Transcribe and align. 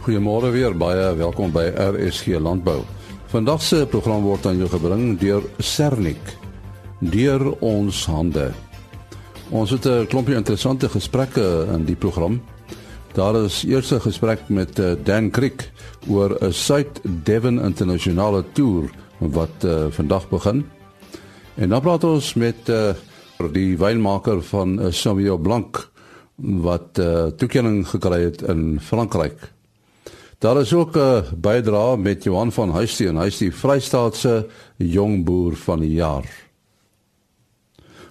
Goeiemôre 0.00 0.48
weer, 0.48 0.72
baie 0.72 1.10
welkom 1.12 1.50
by 1.52 1.66
RSG 1.76 2.38
Landbou. 2.40 2.78
Vandag 3.28 3.60
se 3.60 3.82
program 3.84 4.22
word 4.24 4.46
aan 4.48 4.56
jou 4.56 4.68
gebring 4.72 5.18
deur 5.20 5.44
Sernik. 5.60 6.30
Deur 7.04 7.44
ons 7.60 7.98
hande. 8.08 8.46
Ons 9.52 9.74
het 9.76 9.84
'n 9.84 10.06
klompie 10.08 10.34
interessante 10.34 10.88
gesprekke 10.88 11.68
in 11.74 11.84
die 11.84 11.96
program. 11.96 12.40
Daar 13.12 13.44
is 13.44 13.62
eers 13.64 13.92
'n 13.92 14.00
gesprek 14.00 14.48
met 14.48 14.78
eh, 14.78 14.96
Dan 15.04 15.30
Creek 15.30 15.70
oor 16.08 16.38
'n 16.40 16.52
Suid 16.52 17.00
Devon 17.24 17.60
internasionale 17.60 18.44
toer 18.52 18.90
wat 19.18 19.64
uh, 19.64 19.86
vandag 19.90 20.28
begin. 20.28 20.64
En 21.56 21.68
dan 21.68 21.80
praat 21.80 22.04
ons 22.04 22.34
met 22.34 22.68
uh, 22.68 22.94
die 23.52 23.76
wynmaker 23.76 24.42
van 24.42 24.80
uh, 24.80 24.90
Sauvignon 24.90 25.42
Blanc 25.42 25.90
wat 26.36 26.98
uh, 26.98 27.26
toekenning 27.36 27.88
gekry 27.88 28.22
het 28.22 28.42
in 28.42 28.80
Frankryk. 28.80 29.59
Daar 30.40 30.60
is 30.60 30.72
ook 30.72 30.96
'n 30.96 31.24
bydrae 31.36 31.96
met 31.96 32.24
Johan 32.24 32.52
van 32.52 32.70
Huisteen, 32.70 33.16
hy 33.16 33.26
is 33.26 33.38
die 33.38 33.54
Vrystaatse 33.54 34.46
jong 34.76 35.24
boer 35.24 35.56
van 35.56 35.80
die 35.80 35.92
jaar. 35.92 36.24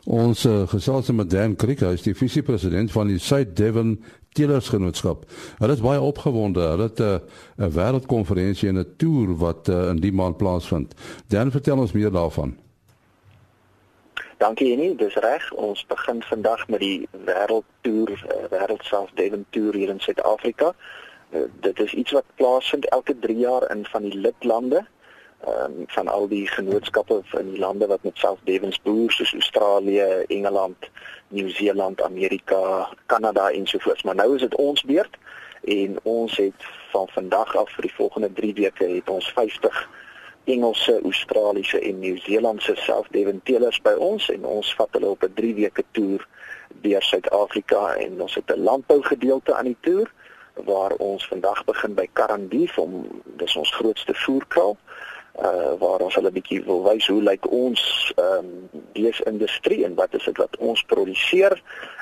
Ons 0.04 0.46
uh, 0.46 0.68
gesels 0.68 1.12
met 1.12 1.30
Dan 1.30 1.56
Kriek, 1.56 1.80
hy 1.80 1.94
is 1.94 2.02
die 2.02 2.16
visiepresident 2.16 2.92
van 2.92 3.08
die 3.08 3.18
South 3.18 3.56
Devon 3.56 4.04
Teelersgenootskap. 4.30 5.26
Hulle 5.58 5.74
is 5.74 5.82
baie 5.82 6.02
opgewonde. 6.02 6.62
Hulle 6.62 6.84
het 6.84 7.00
eh, 7.00 7.18
'n 7.58 7.64
uh, 7.64 7.68
wêreldkonferensie 7.74 8.70
en 8.70 8.78
'n 8.78 8.94
toer 8.98 9.38
wat 9.38 9.68
uh, 9.68 9.90
in 9.90 10.00
die 10.00 10.14
maand 10.14 10.38
plaasvind. 10.38 10.94
Dan 11.28 11.52
vertel 11.52 11.78
ons 11.78 11.92
meer 11.92 12.12
daarvan. 12.12 12.58
Dankie 14.38 14.68
Jenny, 14.68 14.96
dis 14.96 15.16
reg. 15.16 15.54
Ons 15.54 15.86
begin 15.86 16.24
vandag 16.24 16.68
met 16.68 16.80
die 16.80 17.08
wêreldtoer, 17.26 18.10
uh, 18.10 18.50
wêreld 18.50 18.84
South 18.84 19.12
Devon 19.14 19.46
toer 19.50 19.74
hier 19.74 19.90
in 19.90 20.00
Suid-Afrika. 20.00 20.76
Uh, 21.32 21.42
dit 21.60 21.80
is 21.80 21.94
iets 21.94 22.12
wat 22.12 22.26
plaasvind 22.36 22.90
elke 22.90 23.20
3 23.20 23.38
jaar 23.38 23.72
in 23.72 23.86
van 23.86 24.02
die 24.02 24.18
lidlande 24.18 24.86
um, 25.48 25.84
van 25.88 26.08
al 26.08 26.28
die 26.28 26.48
genootskappe 26.48 27.22
in 27.38 27.52
die 27.52 27.60
lande 27.60 27.88
wat 27.88 28.04
met 28.04 28.26
Devons 28.44 28.82
boer 28.82 29.12
soos 29.12 29.34
Australië, 29.34 30.26
Engeland, 30.28 30.90
Nieu-Seeland, 31.28 32.02
Amerika, 32.02 32.90
Kanada 33.06 33.50
ensovoorts. 33.52 34.04
Maar 34.04 34.16
nou 34.16 34.36
is 34.36 34.42
dit 34.42 34.56
ons 34.56 34.84
beurt 34.84 35.18
en 35.64 36.00
ons 36.04 36.38
het 36.38 36.68
van 36.92 37.08
vandag 37.08 37.56
af 37.56 37.72
vir 37.72 37.82
die 37.82 37.94
volgende 37.94 38.34
3 38.34 38.54
weke 38.54 38.86
het 38.86 39.10
ons 39.10 39.32
50 39.32 39.90
Engelse, 40.44 41.02
Australiese 41.04 41.80
en 41.80 42.00
Nieu-Seelandse 42.00 42.76
teelers 43.44 43.82
by 43.82 43.94
ons 43.94 44.30
en 44.30 44.46
ons 44.46 44.76
vat 44.76 44.90
hulle 44.92 45.10
op 45.10 45.24
'n 45.24 45.34
3 45.34 45.54
weke 45.56 45.84
toer 45.92 46.28
deur 46.82 47.02
Suid-Afrika 47.02 47.96
en 47.96 48.22
ons 48.22 48.36
het 48.36 48.52
'n 48.52 48.64
landbou 48.64 49.02
gedeelte 49.04 49.56
aan 49.56 49.66
die 49.66 49.78
toer 49.82 50.12
waar 50.66 50.96
ons 50.98 51.28
vandag 51.28 51.64
begin 51.66 51.94
by 51.94 52.08
Karandief 52.14 52.78
om 52.78 53.22
dis 53.38 53.56
ons 53.56 53.76
grootste 53.76 54.14
voerkraal 54.14 54.78
uh 55.40 55.74
waar 55.80 56.02
ons 56.04 56.16
hulle 56.16 56.32
bietjie 56.36 56.64
wil 56.66 56.82
wys 56.84 57.08
hoe 57.08 57.22
lyk 57.24 57.46
ons 57.52 57.82
ehm 58.16 58.46
um, 58.46 58.84
beesindustrie 58.94 59.86
en 59.86 59.96
wat 59.96 60.14
is 60.14 60.26
dit 60.26 60.38
wat 60.38 60.58
ons 60.58 60.84
produseer 60.84 61.56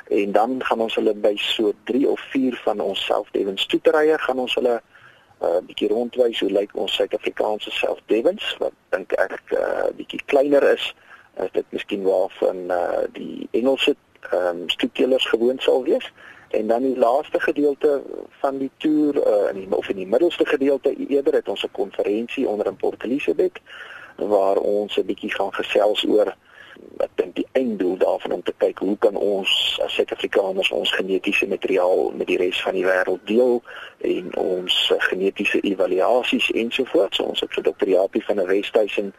en 0.10 0.32
dan 0.32 0.56
gaan 0.64 0.82
ons 0.82 0.96
hulle 0.96 1.14
by 1.14 1.36
so 1.38 1.74
3 1.92 2.08
of 2.10 2.22
4 2.32 2.62
van 2.64 2.80
ons 2.80 3.06
selfdevens 3.06 3.66
toeterye 3.66 4.18
gaan 4.18 4.40
ons 4.46 4.56
hulle 4.56 4.78
'n 4.78 5.46
uh, 5.46 5.60
bietjie 5.68 5.90
rondwys 5.92 6.40
hoe 6.40 6.50
lyk 6.50 6.72
ons 6.74 6.96
Suid-Afrikaanse 6.96 7.72
selfdevens 7.72 8.56
wat 8.64 8.74
dink 8.90 9.14
ek 9.14 9.42
'n 9.52 9.58
uh, 9.58 9.90
bietjie 10.00 10.22
kleiner 10.26 10.64
is 10.74 10.94
as 11.38 11.52
dit 11.54 11.66
miskien 11.70 12.04
waarvan 12.04 12.72
uh, 12.72 13.06
die 13.14 13.48
Engelse 13.52 13.96
ehm 14.32 14.48
um, 14.48 14.70
stoetjielers 14.70 15.26
gewoon 15.26 15.60
sal 15.60 15.84
wees. 15.84 16.12
En 16.50 16.68
dan 16.68 16.82
die 16.82 16.98
laaste 16.98 17.40
gedeelte 17.40 18.02
van 18.40 18.58
die 18.58 18.72
toer 18.78 19.16
uh, 19.16 19.50
in 19.50 19.56
die 19.56 19.76
of 19.76 19.90
in 19.90 19.96
die 19.96 20.08
middelste 20.08 20.46
gedeelte 20.46 20.96
eerder 21.08 21.34
het 21.34 21.50
ons 21.50 21.64
'n 21.64 21.72
konferensie 21.72 22.48
onder 22.48 22.66
in 22.68 22.76
Port 22.76 23.04
Elizabeth 23.04 23.60
waar 24.16 24.58
ons 24.58 24.98
'n 24.98 25.06
bietjie 25.06 25.34
gaan 25.34 25.54
gesels 25.54 26.06
oor 26.06 26.36
ek 26.98 27.14
dink 27.16 27.36
die 27.36 27.48
einddoel 27.52 27.98
daarvan 27.98 28.32
om 28.32 28.44
te 28.44 28.54
kyk 28.58 28.80
hoe 28.80 28.98
kan 28.98 29.16
ons 29.16 29.80
as 29.84 29.94
Suid-Afrikaners 29.94 30.72
ons 30.72 30.92
genetiese 30.92 31.48
materiaal 31.48 32.12
met 32.18 32.28
die 32.28 32.38
res 32.38 32.62
van 32.62 32.74
die 32.78 32.86
wêreld 32.86 33.24
deel 33.30 33.62
en 33.98 34.36
ons 34.42 34.78
uh, 34.94 35.00
genetiese 35.10 35.62
evaluasies 35.62 36.52
ensovoorts. 36.52 37.18
So 37.18 37.24
ons 37.24 37.44
het 37.46 37.54
vir 37.54 37.64
Dr. 37.70 37.90
Japie 37.90 38.24
van 38.26 38.42
der 38.42 38.48
Westhuizen 38.48 39.14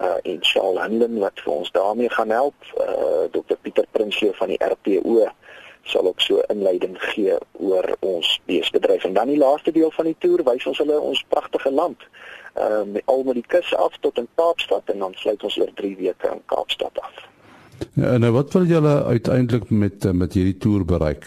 uh 0.00 0.16
en 0.22 0.38
Charles 0.40 0.80
Hanlon 0.80 1.18
wat 1.20 1.40
vir 1.44 1.52
ons 1.52 1.70
daarmee 1.70 2.10
gaan 2.10 2.30
help. 2.30 2.54
Uh 2.80 3.28
Dr. 3.30 3.58
Pieter 3.60 3.86
Prinsloo 3.90 4.32
van 4.32 4.48
die 4.48 4.60
RPO 4.64 5.28
sal 5.82 6.06
ook 6.06 6.20
so 6.20 6.40
inleiding 6.48 6.96
gee 6.98 7.36
oor 7.52 7.96
ons 8.00 8.40
beesbedryf 8.46 9.04
en 9.04 9.12
dan 9.12 9.28
die 9.28 9.38
laaste 9.38 9.72
deel 9.72 9.90
van 9.90 10.04
die 10.04 10.16
toer 10.18 10.44
wys 10.44 10.66
ons 10.66 10.78
hulle 10.78 11.00
ons 11.00 11.24
pragtige 11.28 11.70
land 11.70 12.06
ehm 12.54 12.96
uh, 12.96 13.02
al 13.04 13.22
met 13.22 13.34
die 13.34 13.46
kus 13.46 13.74
af 13.74 13.96
tot 14.00 14.18
in 14.18 14.28
Kaapstad 14.34 14.90
en 14.92 14.98
dan 14.98 15.14
sluit 15.14 15.42
ons 15.42 15.58
oor 15.58 15.72
3 15.74 15.96
weke 15.96 16.28
in 16.32 16.42
Kaapstad 16.46 16.98
af. 17.00 17.28
Ja, 17.94 18.18
nou 18.18 18.32
wat 18.32 18.52
wil 18.52 18.64
julle 18.64 19.04
uiteindelik 19.04 19.70
met 19.70 20.12
met 20.12 20.32
hierdie 20.32 20.58
toer 20.58 20.84
bereik? 20.84 21.24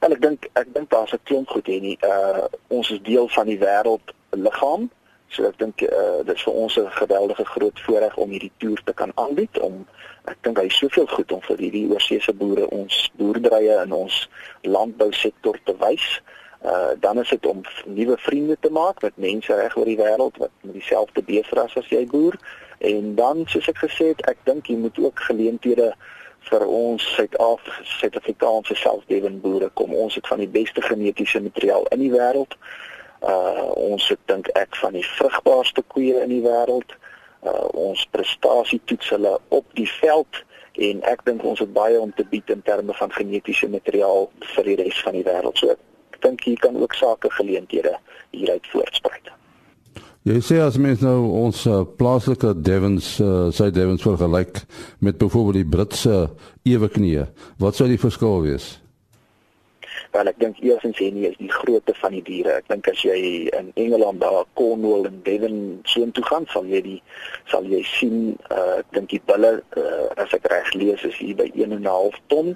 En 0.00 0.12
ek 0.12 0.20
dink 0.22 0.48
ek 0.52 0.74
dink 0.74 0.90
daar's 0.90 1.12
'n 1.12 1.22
klomp 1.22 1.48
goed 1.48 1.66
hier 1.66 1.80
nie. 1.80 1.98
Uh 2.02 2.44
ons 2.68 2.90
is 2.90 3.02
deel 3.02 3.28
van 3.28 3.46
die 3.46 3.58
wêreld 3.58 4.14
liggaam. 4.30 4.90
So 5.28 5.44
ek 5.44 5.58
dink 5.58 5.80
uh 5.80 6.22
dit 6.24 6.34
is 6.34 6.42
vir 6.42 6.52
ons 6.52 6.76
'n 6.76 6.90
geweldige 6.90 7.44
groot 7.44 7.80
voorreg 7.80 8.16
om 8.16 8.30
hierdie 8.30 8.52
toer 8.56 8.80
te 8.84 8.92
kan 8.92 9.12
aanbied 9.14 9.58
om 9.58 9.86
ek 10.30 10.42
dink 10.46 10.58
hy 10.58 10.66
is 10.70 10.78
soveel 10.78 11.06
goed 11.10 11.32
om 11.32 11.42
vir 11.46 11.62
hierdie 11.64 11.86
oorseese 11.92 12.34
boere 12.34 12.66
ons 12.74 13.06
boerderye 13.20 13.78
in 13.84 13.92
ons 13.94 14.24
landbousektor 14.66 15.58
te 15.64 15.76
wys. 15.82 16.08
Uh 16.66 16.94
dan 17.00 17.20
is 17.22 17.30
dit 17.30 17.46
om 17.46 17.62
nuwe 17.84 18.16
vriende 18.18 18.56
te 18.60 18.70
maak 18.70 19.02
met 19.02 19.16
mense 19.22 19.54
reg 19.54 19.76
oor 19.76 19.88
die 19.88 19.98
wêreld 20.00 20.38
wat 20.42 20.50
met 20.60 20.74
dieselfde 20.78 21.22
beesras 21.22 21.76
as 21.76 21.90
jy 21.92 22.06
boer. 22.10 22.38
En 22.78 23.14
dan 23.14 23.44
soos 23.46 23.68
ek 23.70 23.78
gesê 23.84 24.12
het, 24.12 24.24
ek 24.30 24.42
dink 24.48 24.66
jy 24.70 24.76
moet 24.80 24.98
ook 24.98 25.20
geleenthede 25.28 25.92
vir 26.46 26.66
ons 26.66 27.06
Suid-Afrikaanse 27.16 28.76
selfdewende 28.78 29.42
boere 29.42 29.70
kom. 29.74 29.94
Ons 29.94 30.14
het 30.18 30.26
van 30.30 30.38
die 30.42 30.50
beste 30.50 30.82
genetiese 30.82 31.40
materiaal 31.42 31.86
in 31.94 32.04
die 32.04 32.12
wêreld. 32.12 32.58
Uh 33.22 33.70
ons 33.86 34.08
het 34.08 34.22
dink 34.30 34.50
ek 34.58 34.76
van 34.82 34.94
die 34.98 35.06
vrugbaarste 35.16 35.82
koeie 35.94 36.22
in 36.22 36.34
die 36.34 36.44
wêreld 36.44 36.94
uh, 37.42 37.66
ons 37.72 38.06
prestasie 38.10 38.80
toets 38.84 39.10
hulle 39.14 39.36
op 39.48 39.66
die 39.78 39.88
veld 39.98 40.42
en 40.86 41.02
ek 41.08 41.24
dink 41.24 41.44
ons 41.44 41.60
het 41.62 41.72
baie 41.72 41.98
om 42.00 42.12
te 42.16 42.24
bied 42.30 42.50
in 42.52 42.62
terme 42.62 42.94
van 42.98 43.12
genetiese 43.12 43.68
materiaal 43.72 44.28
vir 44.54 44.70
die 44.70 44.76
res 44.82 45.00
van 45.04 45.16
die 45.16 45.24
wêreld. 45.24 45.56
So 45.56 45.72
ek 45.72 46.20
dink 46.24 46.44
hier 46.44 46.60
kan 46.60 46.76
ook 46.76 46.94
sake 46.94 47.30
geleenthede 47.38 47.96
hieruit 48.36 48.68
voortspruit. 48.72 49.32
Jy 50.26 50.40
sê 50.42 50.56
as 50.58 50.74
mens 50.82 51.04
nou 51.06 51.28
ons 51.38 51.60
uh, 51.70 51.84
plaaslike 51.98 52.56
Devons 52.66 53.12
uh, 53.22 53.46
sy 53.54 53.68
Devons 53.70 54.02
vergelyk 54.02 54.64
met 54.98 55.20
byvoorbeeld 55.20 55.60
die 55.60 55.70
Britse 55.76 56.16
eweknieë, 56.66 57.28
wat 57.62 57.78
sou 57.78 57.86
die 57.86 58.00
verskil 58.00 58.42
wees? 58.42 58.72
Wel 60.16 60.30
ek 60.30 60.38
dink 60.40 60.60
eersins 60.64 60.96
hier 60.96 61.12
nie 61.12 61.26
is 61.28 61.34
die 61.36 61.50
grootte 61.52 61.92
van 61.98 62.14
die 62.16 62.22
diere. 62.24 62.54
Ek 62.62 62.70
dink 62.70 62.86
as 62.88 63.02
jy 63.04 63.16
in 63.52 63.66
Engeland 63.76 64.22
daar 64.22 64.46
Cornwall 64.56 65.04
en 65.10 65.18
Devon 65.26 65.58
soontoe 65.92 66.24
gaan, 66.24 66.46
sal 66.48 66.64
jy 66.70 66.80
die 66.86 66.94
sal 67.52 67.66
jy 67.68 67.82
sien 67.90 68.14
uh, 68.46 68.78
ek 68.78 68.94
dink 68.96 69.12
die 69.12 69.20
bulle 69.28 69.50
uh, 69.76 70.06
as 70.22 70.32
ek 70.38 70.48
reg 70.48 70.70
lees 70.72 71.04
is 71.04 71.18
hier 71.20 71.36
by 71.36 71.50
1.5 71.52 72.16
ton 72.32 72.54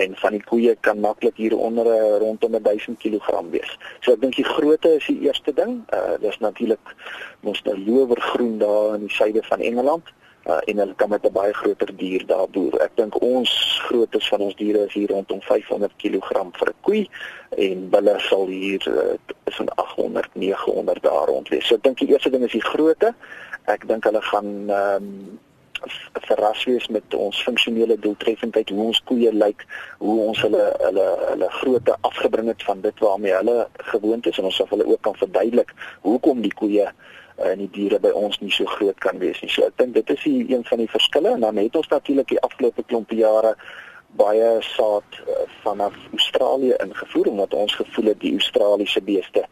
en 0.00 0.16
van 0.22 0.38
die 0.38 0.40
koeie 0.46 0.72
kan 0.88 1.04
maklik 1.04 1.36
hier 1.42 1.58
onder 1.58 1.90
uh, 1.92 2.16
rondom 2.24 2.56
1000 2.56 2.96
kg 3.04 3.44
wees. 3.52 3.76
So 4.00 4.16
ek 4.16 4.24
dink 4.24 4.40
die 4.40 4.48
grootte 4.48 4.96
is 4.96 5.10
die 5.12 5.28
eerste 5.28 5.52
ding. 5.58 5.82
Uh, 5.92 6.16
dis 6.24 6.40
natuurlik 6.40 6.96
mos 7.44 7.60
nou 7.68 7.76
lowergroen 7.76 8.56
daar 8.64 8.96
in 8.96 9.04
die 9.10 9.12
suide 9.12 9.44
van 9.52 9.60
Engeland 9.60 10.16
uh, 10.46 10.58
en 10.64 10.78
hulle 10.78 10.94
kan 10.94 11.08
met 11.08 11.26
'n 11.26 11.32
baie 11.32 11.54
groter 11.54 11.96
dier 11.96 12.26
daar 12.26 12.48
boer. 12.50 12.80
Ek 12.80 12.96
dink 12.96 13.20
ons 13.22 13.80
grootes 13.86 14.28
van 14.28 14.40
ons 14.40 14.56
diere 14.56 14.86
is 14.86 14.92
hier 14.92 15.10
rondom 15.10 15.40
500 15.42 15.92
kg 15.96 16.28
vir 16.52 16.68
'n 16.68 16.80
koei 16.80 17.08
en 17.56 17.88
bulle 17.90 18.18
sal 18.18 18.46
hier 18.46 18.82
uh, 18.88 19.14
tussen 19.44 19.68
800 19.74 20.28
900 20.34 21.02
daar 21.02 21.26
rond 21.26 21.48
wees. 21.48 21.66
So 21.66 21.74
ek 21.74 21.82
dink 21.82 21.98
die 21.98 22.08
eerste 22.08 22.30
ding 22.30 22.44
is 22.44 22.52
die 22.52 22.68
grootte. 22.72 23.14
Ek 23.64 23.88
dink 23.88 24.04
hulle 24.04 24.22
gaan 24.22 24.70
ehm 24.70 25.02
um, 25.02 25.40
verras 26.12 26.64
wees 26.64 26.88
met 26.88 27.14
ons 27.14 27.42
funksionele 27.42 27.98
doeltreffendheid 27.98 28.68
hoe 28.68 28.84
ons 28.84 29.02
koeie 29.02 29.32
lyk, 29.34 29.64
hoe 29.98 30.18
ons 30.28 30.42
hulle 30.44 30.62
hulle 30.78 31.06
hulle 31.30 31.48
grootte 31.50 31.96
afgebring 32.00 32.48
het 32.52 32.62
van 32.62 32.80
dit 32.80 32.98
waarmee 32.98 33.34
hulle 33.34 33.68
gewoond 33.90 34.26
is 34.26 34.38
en 34.38 34.44
ons 34.44 34.56
sal 34.56 34.70
hulle 34.70 34.86
ook 34.86 35.02
kan 35.02 35.18
verduidelik 35.18 35.74
hoekom 36.00 36.40
die 36.40 36.54
koeie 36.54 36.86
en 37.36 37.58
die 37.58 37.70
diere 37.72 38.00
by 38.00 38.10
ons 38.16 38.40
nie 38.40 38.50
so 38.52 38.64
groot 38.64 38.98
kan 39.00 39.18
wees 39.18 39.40
nie. 39.42 39.50
So 39.50 39.66
ek 39.66 39.78
dink 39.80 39.94
dit 39.94 40.10
is 40.10 40.22
hier 40.22 40.50
een 40.56 40.64
van 40.68 40.82
die 40.82 40.90
verskille 40.90 41.34
en 41.34 41.40
dan 41.40 41.56
het 41.56 41.76
ons 41.76 41.88
natuurlik 41.88 42.28
die 42.28 42.40
afgelope 42.40 42.84
klompe 42.86 43.16
jare 43.16 43.54
baie 44.16 44.48
saad 44.60 45.20
uh, 45.24 45.44
vanaf 45.62 45.94
Australië 46.12 46.76
ingevoer 46.84 47.30
omdat 47.32 47.54
ons 47.54 47.74
gevoel 47.74 48.12
het 48.12 48.20
die 48.20 48.34
Australiese 48.36 49.02
beeste 49.02 49.46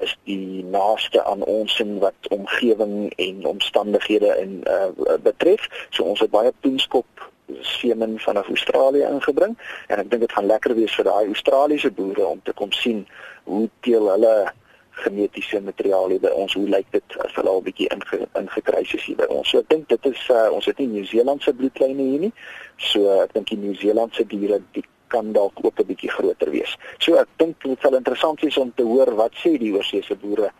is 0.00 0.14
die 0.24 0.64
naaste 0.64 1.24
aan 1.24 1.42
ons 1.42 1.80
in 1.82 1.98
wat 1.98 2.28
omgewing 2.30 3.12
en 3.16 3.44
omstandighede 3.46 4.36
in 4.38 4.60
uh, 4.70 5.16
betref. 5.22 5.66
So 5.90 6.06
ons 6.06 6.22
het 6.22 6.30
baie 6.30 6.52
poenskop 6.60 7.30
semen 7.60 8.18
vanaf 8.18 8.48
Australië 8.48 9.08
ingebring 9.10 9.56
en 9.86 9.98
ek 9.98 10.10
dink 10.10 10.22
dit 10.26 10.32
gaan 10.32 10.46
lekker 10.46 10.74
wees 10.78 10.94
vir 10.94 11.08
daai 11.10 11.26
Australiese 11.26 11.90
boere 11.90 12.26
om 12.26 12.42
te 12.46 12.54
kom 12.54 12.72
sien 12.72 13.02
hoe 13.50 13.66
teel 13.86 14.06
hulle 14.12 14.34
genetiese 15.04 15.60
materiaal 15.60 16.18
by 16.20 16.32
ons 16.42 16.54
hoe 16.54 16.68
lyk 16.68 16.86
dit 16.94 17.16
as 17.24 17.34
hulle 17.34 17.50
al 17.50 17.62
bietjie 17.62 17.88
inge, 17.94 18.20
ingekruis 18.38 18.94
is 18.94 19.04
hier 19.08 19.16
by 19.16 19.28
ons. 19.32 19.50
So 19.50 19.58
ek 19.62 19.68
dink 19.72 19.88
dit 19.88 20.06
is 20.12 20.22
uh, 20.30 20.48
ons 20.52 20.66
het 20.66 20.78
nie 20.78 20.88
Nieu-Seelandse 20.94 21.54
bloedlyne 21.58 22.06
hier 22.12 22.24
nie. 22.26 22.32
So 22.90 23.20
ek 23.22 23.34
dink 23.36 23.52
die 23.52 23.60
Nieu-Seelandse 23.64 24.26
diere 24.30 24.60
die 24.76 24.84
kan 25.10 25.32
dalk 25.32 25.58
ook 25.64 25.80
'n 25.80 25.86
bietjie 25.86 26.10
groter 26.10 26.50
wees. 26.50 26.76
So 26.98 27.16
ek 27.18 27.28
dink 27.36 27.62
dit 27.62 27.80
sal 27.82 27.94
interessant 27.94 28.40
wees 28.40 28.56
om 28.56 28.72
te 28.74 28.82
hoor 28.82 29.14
wat 29.14 29.34
sê 29.42 29.58
die 29.58 29.72
oorseese 29.74 30.16
boere 30.16 30.50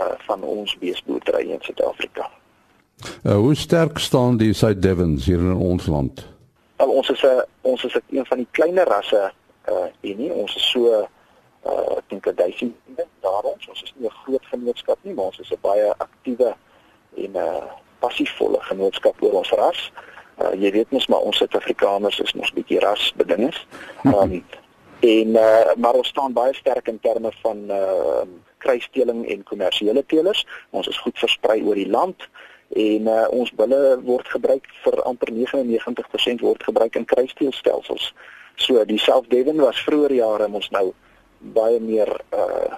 uh, 0.00 0.14
van 0.26 0.42
ons 0.42 0.76
beesboerdery 0.78 1.50
in 1.50 1.60
Suid-Afrika. 1.60 2.30
Uh, 3.22 3.36
hoe 3.36 3.54
sterk 3.54 3.98
staan 3.98 4.36
die 4.36 4.52
South 4.52 4.82
Devons 4.82 5.26
hier 5.26 5.38
in 5.38 5.54
ons 5.54 5.86
land? 5.86 6.26
Al 6.76 6.90
ons 6.90 7.10
is 7.10 7.22
'n 7.22 7.42
ons 7.62 7.84
is 7.84 7.94
een 8.10 8.26
van 8.26 8.38
die 8.38 8.48
kleiner 8.50 8.86
rasse 8.86 9.32
uh 9.68 9.86
hier 10.00 10.16
nie. 10.16 10.32
Ons 10.32 10.56
is 10.56 10.70
so 10.70 11.08
uh 11.66 11.98
ek 11.98 12.08
dink 12.08 12.24
1000 12.24 12.74
daar 13.20 13.42
ons. 13.42 13.68
Ons 13.68 13.82
is 13.82 13.92
nie 13.96 14.08
'n 14.08 14.20
groot 14.24 14.46
genootskap 14.46 14.98
nie, 15.02 15.14
maar 15.14 15.24
ons 15.24 15.38
is 15.38 15.50
'n 15.50 15.60
baie 15.60 15.94
aktiewe 15.98 16.54
en 17.16 17.32
'n 17.32 17.36
uh, 17.36 17.64
passievolle 17.98 18.60
genootskap 18.60 19.22
oor 19.22 19.32
ons 19.32 19.50
ras. 19.50 19.92
Uh 20.38 20.54
jy 20.54 20.70
weet 20.70 20.90
mos 20.90 21.06
maar 21.06 21.20
ons 21.20 21.36
Suid-Afrikaners 21.36 22.20
is 22.20 22.34
mos 22.34 22.52
bietjie 22.52 22.80
rasbedinges. 22.80 23.66
Um 24.04 24.44
en 25.00 25.28
uh 25.28 25.74
maar 25.76 25.94
ons 25.94 26.08
staan 26.08 26.32
baie 26.32 26.54
sterk 26.54 26.88
in 26.88 27.00
terme 27.00 27.32
van 27.42 27.58
uh 27.70 28.26
kruisteling 28.58 29.26
en 29.28 29.42
kommersiële 29.42 30.06
teelers. 30.06 30.46
Ons 30.70 30.86
is 30.88 30.98
goed 30.98 31.18
versprei 31.18 31.62
oor 31.62 31.74
die 31.74 31.90
land 31.90 32.28
en 32.76 33.08
uh, 33.08 33.24
ons 33.32 33.52
bulle 33.56 33.98
word 34.04 34.28
gebruik 34.28 34.66
vir 34.84 35.02
amper 35.08 35.32
99% 35.32 36.42
word 36.44 36.62
gebruik 36.62 36.98
in 37.00 37.06
kruisteelstelsels. 37.08 38.12
So 38.56 38.84
die 38.84 38.98
South 38.98 39.30
Devon 39.30 39.62
was 39.62 39.80
vroeër 39.86 40.18
jare 40.18 40.48
ons 40.52 40.68
nou 40.74 40.90
baie 41.38 41.80
meer 41.80 42.20
uh 42.34 42.76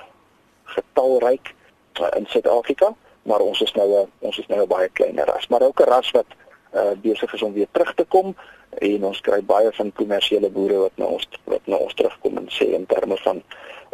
getalryk 0.71 1.55
uh, 2.01 2.07
in 2.17 2.27
Suid-Afrika, 2.27 2.95
maar 3.23 3.41
ons 3.41 3.61
is 3.61 3.73
nou 3.73 3.89
'n 4.03 4.11
ons 4.19 4.39
is 4.39 4.47
nou 4.47 4.63
'n 4.63 4.69
baie 4.69 4.89
kleiner 4.89 5.27
ras, 5.27 5.49
maar 5.49 5.63
ook 5.63 5.81
'n 5.81 5.91
ras 5.91 6.11
wat 6.11 6.27
uh 6.75 6.93
besig 7.03 7.35
is 7.35 7.43
om 7.43 7.53
weer 7.53 7.69
terug 7.73 7.95
te 7.95 8.05
kom 8.05 8.37
en 8.79 9.05
ons 9.05 9.21
kry 9.21 9.43
baie 9.43 9.73
van 9.73 9.93
kommersiële 9.93 10.51
boere 10.51 10.77
wat 10.77 10.93
na 10.95 11.05
ons 11.05 11.29
wat 11.45 11.67
na 11.67 11.77
ons 11.77 11.95
terugkom 11.95 12.37
en 12.37 12.47
sê 12.49 12.71
in 12.75 12.87
terme 12.87 13.17
van 13.17 13.43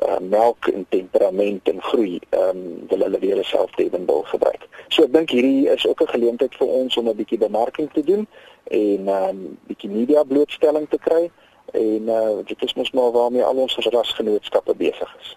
uh 0.04 0.18
melk 0.20 0.66
en 0.68 0.86
temperament 0.88 1.68
en 1.68 1.82
groei, 1.82 2.20
ehm 2.28 2.48
um, 2.48 2.86
wil 2.88 3.00
hulle 3.06 3.18
weer 3.18 3.44
self 3.44 3.70
Devonbull 3.70 4.22
gebruik. 4.22 4.68
So 4.88 5.04
ek 5.04 5.12
dink 5.12 5.30
hierdie 5.30 5.68
is 5.72 5.86
ook 5.86 6.02
'n 6.02 6.12
geleentheid 6.12 6.54
vir 6.54 6.68
ons 6.68 6.96
om 6.96 7.08
'n 7.08 7.16
bietjie 7.16 7.38
bemarking 7.38 7.92
te 7.92 8.04
doen 8.04 8.26
en 8.64 9.08
ehm 9.08 9.28
um, 9.28 9.58
bietjie 9.66 9.90
media 9.90 10.24
blootstelling 10.24 10.88
te 10.88 10.98
kry 10.98 11.30
en 11.72 12.02
uh 12.08 12.44
dit 12.44 12.62
is 12.62 12.74
mos 12.74 12.90
maar 12.90 13.12
waarmee 13.12 13.44
al 13.44 13.56
ons 13.56 13.76
rasgenootskappe 13.76 14.74
besig 14.76 15.16
is. 15.20 15.36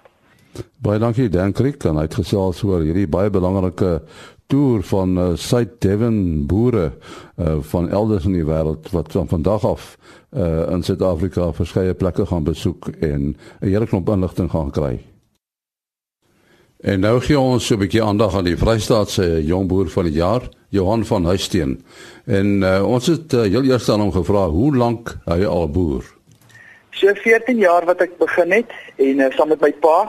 Baie 0.78 1.00
dankie 1.00 1.30
Dan 1.30 1.52
Kriek 1.52 1.84
en 1.84 1.98
uitgesels 1.98 2.64
oor 2.64 2.82
hierdie 2.82 3.08
baie 3.08 3.30
belangrike 3.30 4.02
toer 4.50 4.82
van 4.84 5.18
uh, 5.18 5.28
South 5.36 5.78
Devon 5.82 6.46
boere 6.50 6.92
uh, 7.38 7.60
van 7.72 7.90
elders 7.90 8.26
in 8.26 8.34
die 8.34 8.48
wêreld 8.48 8.90
wat 8.96 9.12
van 9.12 9.28
vandag 9.30 9.66
af 9.66 9.98
uh, 10.34 10.66
in 10.74 10.84
Suid-Afrika 10.84 11.52
verskeie 11.54 11.94
plekke 11.94 12.26
gaan 12.26 12.44
besoek 12.44 12.90
en 13.00 13.36
'n 13.62 13.68
hele 13.68 13.86
klomp 13.86 14.10
inligting 14.10 14.50
gaan 14.50 14.72
kry. 14.72 15.00
En 16.80 17.00
nou 17.00 17.20
gee 17.20 17.40
ons 17.40 17.66
so 17.66 17.76
'n 17.76 17.80
bietjie 17.80 18.04
aandag 18.04 18.36
aan 18.36 18.48
die 18.48 18.58
Vrystaatse 18.58 19.46
jong 19.46 19.68
boer 19.68 19.90
van 19.90 20.04
die 20.04 20.14
jaar, 20.14 20.50
Johan 20.70 21.06
van 21.06 21.26
Huisteen. 21.26 21.84
En 22.26 22.62
uh, 22.62 22.88
ons 22.88 23.06
het 23.06 23.34
uh, 23.34 23.42
heel 23.42 23.64
eers 23.64 23.90
aan 23.90 24.00
hom 24.00 24.12
gevra 24.12 24.48
hoe 24.48 24.76
lank 24.76 25.18
hy 25.26 25.46
al 25.46 25.70
boer. 25.70 26.19
So 27.00 27.14
14 27.16 27.58
jaar 27.58 27.86
wat 27.88 28.02
ek 28.04 28.18
begin 28.20 28.52
het 28.52 28.72
en 29.00 29.22
uh, 29.24 29.30
saam 29.32 29.54
met 29.54 29.62
my 29.64 29.72
pa 29.72 30.00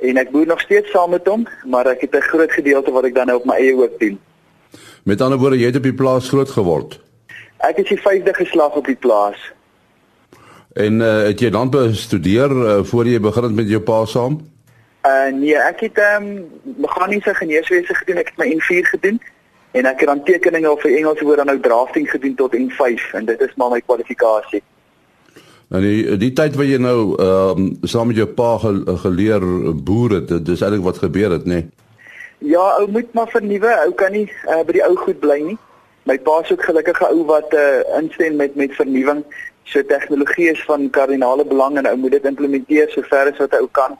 en 0.00 0.16
ek 0.16 0.30
boer 0.32 0.46
nog 0.48 0.62
steeds 0.64 0.88
saam 0.90 1.12
met 1.12 1.26
hom, 1.28 1.44
maar 1.68 1.86
ek 1.90 2.06
het 2.06 2.16
'n 2.16 2.28
groot 2.30 2.52
gedeelte 2.52 2.92
wat 2.92 3.04
ek 3.04 3.14
dan 3.14 3.26
nou 3.26 3.36
op 3.38 3.44
my 3.44 3.56
eie 3.60 3.76
ook 3.76 3.98
doen. 4.00 4.16
Met 5.04 5.20
ander 5.20 5.38
woorde, 5.38 5.58
jy 5.58 5.66
het 5.66 5.76
op 5.76 5.82
die 5.82 5.94
plaas 5.94 6.28
groot 6.28 6.48
geword. 6.48 7.00
Ek 7.60 7.76
is 7.76 7.88
die 7.88 8.00
vyfde 8.00 8.34
geslag 8.34 8.72
op 8.74 8.86
die 8.86 8.96
plaas. 8.96 9.36
En 10.72 11.00
uh, 11.00 11.28
het 11.28 11.40
jy 11.40 11.50
dan 11.50 11.70
bestudeer 11.70 12.50
uh, 12.50 12.84
voor 12.84 13.06
jy 13.06 13.20
begin 13.20 13.42
het 13.42 13.54
met 13.54 13.68
jou 13.68 13.80
pa 13.80 14.04
saam? 14.04 14.40
Uh 15.04 15.28
nee, 15.32 15.56
ek 15.60 15.80
het 15.80 15.98
ehm 16.00 16.24
um, 16.24 16.50
meganiese 16.76 17.34
geneeswese 17.34 17.94
gedoen. 17.94 18.16
Ek 18.16 18.32
het 18.32 18.36
my 18.40 18.48
N4 18.48 18.88
gedoen 18.96 19.20
en 19.70 19.86
ek 19.86 20.00
het 20.00 20.08
dan 20.08 20.24
tekeninge 20.24 20.70
of 20.70 20.80
vir 20.80 20.96
Engelse 20.96 21.24
woord 21.24 21.36
dan 21.36 21.46
nou 21.46 21.60
drafting 21.60 22.10
gedoen 22.10 22.34
tot 22.34 22.56
N5 22.56 23.12
en 23.12 23.24
dit 23.24 23.40
is 23.40 23.54
maar 23.54 23.70
my 23.70 23.80
kwalifikasie. 23.80 24.62
En 25.74 25.82
die 25.82 26.16
die 26.20 26.32
tyd 26.32 26.54
wat 26.54 26.68
jy 26.70 26.78
nou 26.78 26.98
ehm 27.18 27.62
um, 27.62 27.70
saam 27.82 28.12
met 28.12 28.20
jou 28.20 28.28
pa 28.30 28.52
geleer 29.06 29.42
boer 29.86 30.20
het, 30.20 30.30
dis 30.46 30.62
eintlik 30.62 30.84
wat 30.86 31.00
gebeur 31.02 31.34
het, 31.34 31.48
nê? 31.50 31.64
Nee? 31.64 31.70
Ja, 32.44 32.64
ou 32.78 32.90
moet 32.90 33.12
maar 33.12 33.28
vernuwe. 33.32 33.72
Ou 33.86 33.92
kan 33.92 34.12
nie 34.12 34.26
uh, 34.46 34.60
by 34.66 34.76
die 34.76 34.84
ou 34.84 34.94
goed 35.00 35.20
bly 35.22 35.38
nie. 35.40 35.56
My 36.04 36.18
pa 36.20 36.40
is 36.44 36.52
ook 36.52 36.64
gelukkige 36.68 37.06
ou 37.08 37.24
wat 37.30 37.54
uh, 37.56 37.80
instem 37.98 38.36
met 38.36 38.54
met 38.60 38.74
vernuwing. 38.76 39.24
So 39.64 39.82
tegnologie 39.88 40.50
is 40.52 40.64
van 40.68 40.90
kardinale 40.90 41.46
belang 41.48 41.78
en 41.80 41.88
ou 41.88 41.96
moet 41.96 42.18
dit 42.18 42.28
implementeer 42.28 42.90
sover 42.92 43.32
as 43.32 43.40
wat 43.40 43.56
hy 43.56 43.62
kan. 43.72 43.96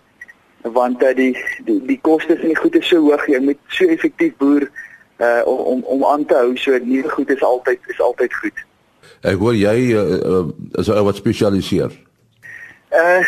Want 0.76 1.02
uh, 1.02 1.14
die 1.16 1.32
die 1.64 1.80
die 1.88 1.98
kostes 2.02 2.42
en 2.42 2.52
die 2.52 2.60
goed 2.60 2.76
is 2.76 2.88
so 2.88 3.00
hoog, 3.06 3.24
jy 3.26 3.40
moet 3.40 3.60
so 3.68 3.88
effektief 3.88 4.36
boer 4.38 4.68
uh 5.22 5.42
om 5.46 5.82
om 5.96 6.04
aan 6.04 6.28
te 6.28 6.36
hou 6.36 6.56
so 6.58 6.78
nuwe 6.82 7.10
goed 7.16 7.30
is 7.30 7.42
altyd 7.42 7.90
is 7.96 8.00
altyd 8.00 8.34
goed. 8.42 8.64
Ek 9.24 9.40
hoor 9.40 9.56
jy 9.56 9.76
uh, 9.96 10.02
uh, 10.20 10.42
is 10.80 10.90
ou 10.92 11.04
wat 11.06 11.20
spesialiseer. 11.20 11.94
Uh 12.92 13.22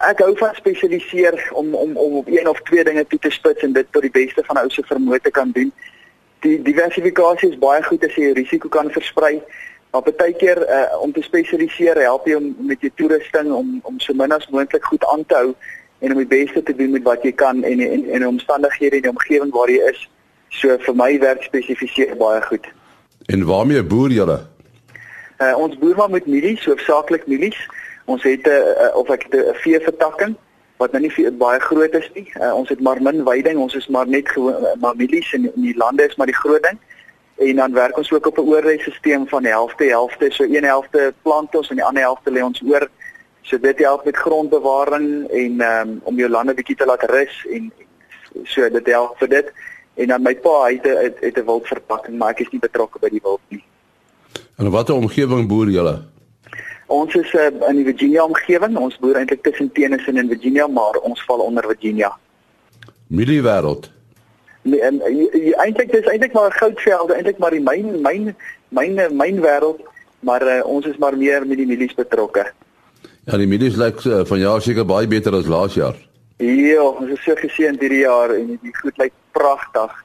ek 0.00 0.22
hou 0.24 0.32
van 0.40 0.54
spesialiseer 0.56 1.36
om 1.52 1.74
om 1.76 1.96
om 2.00 2.14
op 2.22 2.28
een 2.28 2.48
of 2.48 2.60
twee 2.64 2.84
dinge 2.84 3.04
toe 3.06 3.18
te 3.18 3.30
spits 3.30 3.62
en 3.62 3.72
dit 3.76 3.86
tot 3.92 4.02
die 4.02 4.10
beste 4.10 4.42
van 4.46 4.56
ou 4.56 4.68
se 4.72 4.82
vermoë 4.88 5.20
te 5.22 5.30
kan 5.30 5.52
doen. 5.52 5.68
Die 6.40 6.56
diversifikasie 6.64 7.50
is 7.52 7.58
baie 7.60 7.82
goed 7.84 8.04
as 8.08 8.16
jy 8.16 8.32
risiko 8.32 8.68
kan 8.68 8.90
versprei. 8.90 9.42
Maar 9.92 10.08
baie 10.08 10.34
keer 10.40 10.62
uh, 10.64 11.00
om 11.04 11.12
te 11.12 11.22
spesialiseer 11.22 12.00
help 12.00 12.26
jy 12.26 12.38
om 12.38 12.54
met 12.66 12.80
jou 12.80 12.90
toerusting 12.96 13.52
om 13.52 13.78
om 13.82 13.98
so 14.00 14.16
min 14.16 14.32
as 14.32 14.48
moontlik 14.50 14.84
goed 14.88 15.04
aan 15.12 15.26
te 15.26 15.36
hou 15.36 15.54
en 16.00 16.14
om 16.14 16.22
die 16.22 16.30
beste 16.30 16.62
te 16.62 16.74
doen 16.74 16.96
met 16.96 17.04
wat 17.06 17.22
jy 17.22 17.32
kan 17.32 17.62
en 17.62 17.80
en 17.86 18.06
en 18.10 18.26
omstandighede 18.26 18.96
in 18.96 19.06
die 19.06 19.14
omgewing 19.14 19.52
waar 19.54 19.70
jy 19.70 19.90
is. 19.92 20.06
So 20.48 20.78
vir 20.86 20.96
my 20.96 21.12
werk 21.20 21.44
spesifiseer 21.46 22.16
baie 22.16 22.40
goed. 22.48 22.66
En 23.26 23.44
waarmee 23.44 23.84
boer 23.84 24.10
julle? 24.10 24.40
Uh, 25.40 25.56
ons 25.56 25.78
boer 25.78 25.96
maar 25.96 26.10
met 26.10 26.26
mielies, 26.26 26.64
hoofsaaklik 26.64 27.26
mielies. 27.26 27.68
Ons 28.04 28.22
het 28.22 28.46
'n 28.46 28.50
uh, 28.50 28.96
of 28.96 29.08
ek 29.08 29.24
'n 29.28 29.54
vee 29.54 29.80
vertakking 29.80 30.36
wat 30.76 30.92
nou 30.92 31.02
nie 31.02 31.30
baie 31.30 31.60
groot 31.60 31.94
is 31.94 32.10
nie. 32.14 32.32
Uh, 32.40 32.54
ons 32.54 32.68
het 32.68 32.80
maar 32.80 33.02
min 33.02 33.24
weiding. 33.24 33.58
Ons 33.58 33.74
is 33.74 33.88
maar 33.88 34.08
net 34.08 34.28
gewoon 34.28 34.64
uh, 34.64 34.74
maar 34.80 34.96
mielies 34.96 35.32
en 35.32 35.44
in 35.54 35.62
die 35.62 35.76
lande 35.76 36.06
is 36.06 36.16
maar 36.16 36.26
die 36.26 36.42
groot 36.42 36.62
ding. 36.62 36.78
En 37.36 37.56
dan 37.56 37.72
werk 37.72 37.96
ons 37.96 38.12
ook 38.12 38.26
op 38.26 38.38
'n 38.38 38.48
oorreisisteem 38.48 39.28
van 39.28 39.44
helfte 39.44 39.84
helfte. 39.84 40.30
So 40.30 40.44
een 40.44 40.64
helfte 40.64 41.14
plant 41.22 41.54
ons 41.54 41.70
en 41.70 41.76
die 41.76 41.84
ander 41.84 42.02
helfte 42.02 42.30
lê 42.30 42.42
ons 42.42 42.62
oor. 42.66 42.88
So 43.40 43.58
dit 43.58 43.78
help 43.78 44.04
met 44.04 44.16
grondbewaring 44.16 45.30
en 45.30 45.60
um, 45.60 46.00
om 46.04 46.16
jou 46.16 46.28
lande 46.30 46.54
bietjie 46.54 46.76
te 46.76 46.84
laat 46.86 47.02
rus 47.02 47.46
en 47.50 47.72
so 48.44 48.70
dit 48.70 48.86
help 48.86 49.18
vir 49.18 49.28
dit. 49.28 49.52
En 49.94 50.06
dan 50.06 50.22
my 50.22 50.34
pa 50.34 50.64
het 50.68 50.86
'n 50.86 51.14
het 51.20 51.38
'n 51.38 51.44
wildverpakking, 51.44 52.18
maar 52.18 52.30
ek 52.30 52.40
is 52.40 52.50
nie 52.50 52.60
betrokke 52.60 52.98
by 52.98 53.08
die 53.08 53.20
wild 53.22 53.40
nie. 53.48 53.64
En 54.60 54.68
watter 54.70 54.94
omgewing 54.94 55.46
boer 55.48 55.70
julle? 55.72 55.94
Ons 56.92 57.14
is 57.14 57.30
uh, 57.32 57.46
in 57.68 57.78
die 57.78 57.84
Virginia 57.86 58.26
omgewing. 58.26 58.74
Ons 58.76 58.98
boer 59.00 59.16
eintlik 59.16 59.40
tussen 59.46 59.70
Tennessee 59.72 60.18
en 60.20 60.28
Virginia, 60.28 60.66
maar 60.68 60.98
ons 61.00 61.22
val 61.24 61.40
onder 61.40 61.64
Virginia. 61.70 62.10
Mielie 63.08 63.40
wêreld. 63.46 63.88
Nee, 64.68 64.82
en 64.84 64.98
eintlik 65.64 65.94
dis 65.94 66.10
eintlik 66.12 66.36
maar 66.36 66.52
goudvelde, 66.52 67.16
eintlik 67.16 67.40
maar 67.40 67.56
die 67.56 67.62
myn 67.64 68.02
myn 68.04 68.34
myn 68.76 69.00
myn 69.16 69.40
wêreld, 69.40 69.80
maar 70.28 70.44
uh, 70.44 70.58
ons 70.68 70.90
is 70.92 71.00
maar 71.00 71.16
meer 71.16 71.46
met 71.48 71.62
die 71.62 71.66
mielies 71.70 71.96
betrokke. 71.96 72.44
Ja, 73.24 73.40
die 73.40 73.48
mielies 73.48 73.80
lyk 73.80 74.04
uh, 74.04 74.20
van 74.28 74.44
jaar 74.44 74.60
seker 74.60 74.84
baie 74.84 75.08
beter 75.08 75.40
as 75.40 75.48
laas 75.48 75.80
jaar. 75.80 75.96
Ja, 76.36 76.84
ons 76.84 77.16
is 77.16 77.24
so 77.24 77.32
geseënd 77.40 77.80
hierdie 77.80 78.04
jaar 78.04 78.36
en 78.36 78.58
die 78.60 78.76
goed 78.82 79.00
lyk 79.00 79.16
pragtig. 79.32 79.96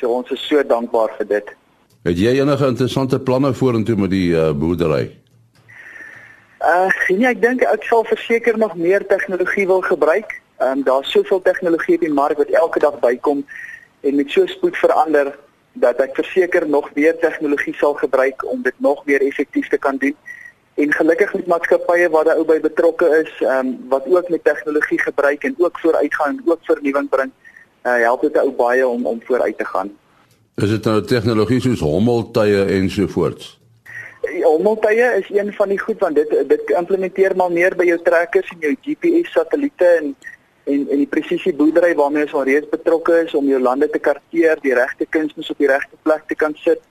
So 0.00 0.10
ons 0.18 0.34
is 0.34 0.42
so 0.50 0.66
dankbaar 0.66 1.14
vir 1.20 1.30
dit. 1.36 1.54
Het 2.00 2.16
jy 2.16 2.30
enige 2.40 2.64
interessante 2.66 3.18
planne 3.20 3.50
vorentoe 3.52 3.94
met 4.00 4.08
die 4.10 4.30
uh, 4.32 4.52
boerdery? 4.56 5.10
Uh, 6.64 6.88
nee, 7.12 7.26
ek 7.28 7.42
dink 7.42 7.60
ek 7.68 7.84
sal 7.84 8.06
verseker 8.08 8.56
nog 8.56 8.72
meer 8.80 9.04
tegnologie 9.10 9.66
wil 9.68 9.84
gebruik. 9.84 10.32
Ehm 10.64 10.80
um, 10.80 10.86
daar's 10.86 11.12
soveel 11.12 11.42
tegnologie 11.44 11.98
op 12.00 12.06
die 12.06 12.12
mark 12.12 12.40
wat 12.40 12.56
elke 12.56 12.80
dag 12.80 12.96
bykom 13.04 13.44
en 14.00 14.16
met 14.16 14.32
so 14.32 14.48
spoed 14.48 14.80
verander 14.80 15.34
dat 15.84 16.00
ek 16.00 16.16
verseker 16.16 16.64
nog 16.68 16.88
meer 16.96 17.20
tegnologie 17.20 17.76
sal 17.76 17.92
gebruik 18.00 18.48
om 18.48 18.64
dit 18.64 18.80
nog 18.80 19.04
meer 19.04 19.20
effektief 19.20 19.68
te 19.68 19.78
kan 19.78 20.00
doen. 20.00 20.16
En 20.80 20.92
gelukkig 20.92 21.34
met 21.34 21.52
maatskappye 21.52 22.08
waar 22.08 22.24
daar 22.24 22.40
ou 22.40 22.48
by 22.48 22.62
betrokke 22.64 23.12
is, 23.20 23.32
ehm 23.44 23.74
um, 23.74 23.78
wat 23.92 24.08
ook 24.08 24.32
met 24.32 24.44
tegnologie 24.44 25.04
gebruik 25.04 25.44
en 25.44 25.54
ook 25.58 25.84
vooruitgaan 25.84 26.40
en 26.40 26.52
ook 26.52 26.64
vernuwing 26.64 27.08
bring, 27.08 27.32
uh, 27.84 28.00
help 28.08 28.24
dit 28.24 28.38
ou 28.40 28.52
baie 28.52 28.88
om 28.88 29.06
om 29.06 29.20
vooruit 29.28 29.58
te 29.58 29.68
gaan. 29.68 29.99
Is 30.60 30.68
dit 30.68 30.84
nou 30.84 31.00
tegnologie 31.08 31.60
soos 31.64 31.80
hommeltuie 31.80 32.64
en 32.74 32.90
so 32.92 33.08
voorts? 33.08 33.54
Hommeltye 34.42 35.06
is 35.16 35.28
een 35.32 35.52
van 35.56 35.70
die 35.72 35.78
goed 35.80 36.02
want 36.04 36.18
dit 36.18 36.34
dit 36.48 36.72
implementeer 36.76 37.32
maar 37.36 37.52
meer 37.52 37.72
by 37.78 37.86
jou 37.88 37.96
trekkers 38.04 38.50
en 38.52 38.66
jou 38.66 38.74
GPS 38.84 39.32
satelliete 39.32 39.88
en 40.00 40.12
en 40.68 40.84
en 40.92 41.00
die 41.00 41.08
presisie 41.08 41.54
boerdery 41.56 41.94
waarmee 41.96 42.26
ons 42.28 42.36
al 42.36 42.44
reeds 42.50 42.68
betrokke 42.68 43.22
is 43.24 43.32
om 43.34 43.48
jou 43.48 43.60
lande 43.60 43.88
te 43.88 43.98
karteer, 43.98 44.60
die 44.60 44.76
regte 44.76 45.08
kunsmis 45.08 45.48
op 45.50 45.64
die 45.64 45.70
regte 45.70 45.96
plek 46.04 46.28
te 46.28 46.36
kan 46.36 46.52
sit. 46.60 46.84